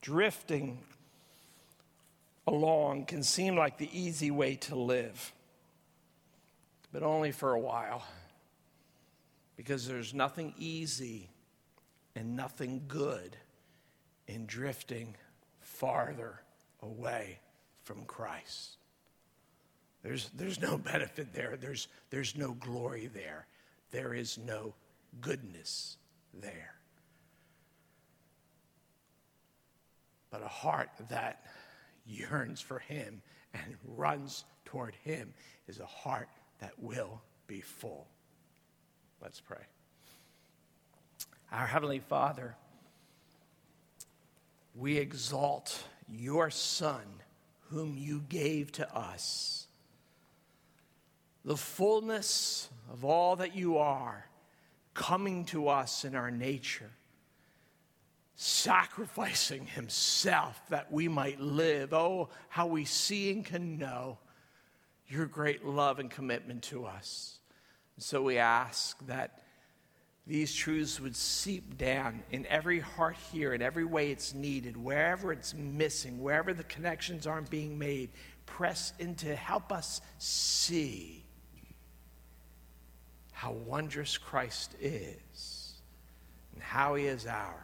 Drifting 0.00 0.80
along 2.46 3.06
can 3.06 3.22
seem 3.22 3.56
like 3.56 3.78
the 3.78 3.88
easy 3.98 4.30
way 4.30 4.56
to 4.56 4.74
live, 4.74 5.32
but 6.92 7.02
only 7.02 7.32
for 7.32 7.52
a 7.52 7.60
while. 7.60 8.04
Because 9.56 9.86
there's 9.86 10.12
nothing 10.12 10.52
easy 10.58 11.30
and 12.16 12.36
nothing 12.36 12.82
good 12.88 13.36
in 14.26 14.46
drifting 14.46 15.14
farther 15.60 16.40
away 16.82 17.38
from 17.82 18.04
Christ. 18.04 18.76
There's, 20.02 20.28
there's 20.34 20.60
no 20.60 20.76
benefit 20.76 21.32
there, 21.32 21.56
there's, 21.56 21.88
there's 22.10 22.36
no 22.36 22.52
glory 22.52 23.06
there, 23.06 23.46
there 23.90 24.12
is 24.12 24.38
no 24.38 24.74
goodness 25.20 25.96
there. 26.34 26.74
But 30.30 30.42
a 30.42 30.48
heart 30.48 30.90
that 31.08 31.44
yearns 32.06 32.60
for 32.60 32.78
Him 32.78 33.22
and 33.52 33.76
runs 33.96 34.44
toward 34.64 34.94
Him 35.04 35.32
is 35.68 35.80
a 35.80 35.86
heart 35.86 36.28
that 36.60 36.72
will 36.78 37.20
be 37.46 37.60
full. 37.60 38.06
Let's 39.22 39.40
pray. 39.40 39.64
Our 41.52 41.66
Heavenly 41.66 42.00
Father, 42.00 42.56
we 44.74 44.98
exalt 44.98 45.84
your 46.08 46.50
Son, 46.50 47.02
whom 47.70 47.96
you 47.96 48.22
gave 48.28 48.72
to 48.72 48.94
us. 48.94 49.66
The 51.44 51.56
fullness 51.56 52.68
of 52.92 53.04
all 53.04 53.36
that 53.36 53.54
you 53.54 53.78
are 53.78 54.26
coming 54.94 55.44
to 55.46 55.68
us 55.68 56.04
in 56.04 56.14
our 56.14 56.30
nature 56.30 56.90
sacrificing 58.36 59.66
himself 59.66 60.60
that 60.68 60.90
we 60.92 61.08
might 61.08 61.40
live. 61.40 61.92
Oh, 61.94 62.30
how 62.48 62.66
we 62.66 62.84
see 62.84 63.30
and 63.30 63.44
can 63.44 63.78
know 63.78 64.18
your 65.08 65.26
great 65.26 65.64
love 65.64 65.98
and 65.98 66.10
commitment 66.10 66.62
to 66.64 66.86
us. 66.86 67.38
So 67.98 68.22
we 68.22 68.38
ask 68.38 68.98
that 69.06 69.40
these 70.26 70.54
truths 70.54 71.00
would 71.00 71.14
seep 71.14 71.76
down 71.76 72.22
in 72.32 72.46
every 72.46 72.80
heart 72.80 73.16
here, 73.30 73.52
in 73.52 73.60
every 73.60 73.84
way 73.84 74.10
it's 74.10 74.32
needed, 74.32 74.76
wherever 74.76 75.32
it's 75.32 75.52
missing, 75.54 76.20
wherever 76.22 76.54
the 76.54 76.64
connections 76.64 77.26
aren't 77.26 77.50
being 77.50 77.78
made. 77.78 78.10
Press 78.46 78.94
into 78.98 79.34
help 79.36 79.70
us 79.70 80.00
see 80.18 81.24
how 83.32 83.52
wondrous 83.52 84.16
Christ 84.16 84.74
is 84.80 85.74
and 86.54 86.62
how 86.62 86.94
he 86.94 87.04
is 87.04 87.26
ours. 87.26 87.63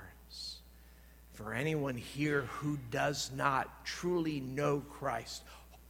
For 1.43 1.55
anyone 1.55 1.97
here 1.97 2.43
who 2.43 2.79
does 2.91 3.31
not 3.35 3.85
truly 3.85 4.41
know 4.41 4.81
Christ, 4.81 5.43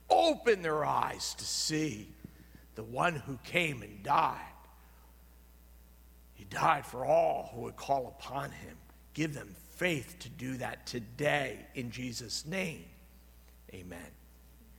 open 0.09 0.63
their 0.63 0.85
eyes 0.85 1.35
to 1.35 1.45
see 1.45 2.09
the 2.75 2.85
one 2.85 3.17
who 3.17 3.39
came 3.45 3.83
and 3.83 4.03
died 4.03 4.51
he 6.41 6.47
died 6.47 6.87
for 6.87 7.05
all 7.05 7.51
who 7.53 7.61
would 7.61 7.77
call 7.77 8.17
upon 8.19 8.51
him. 8.51 8.75
Give 9.13 9.35
them 9.35 9.55
faith 9.77 10.17
to 10.21 10.31
do 10.31 10.57
that 10.57 10.87
today 10.87 11.67
in 11.75 11.91
Jesus' 11.91 12.47
name. 12.47 12.87
Amen. 13.75 13.99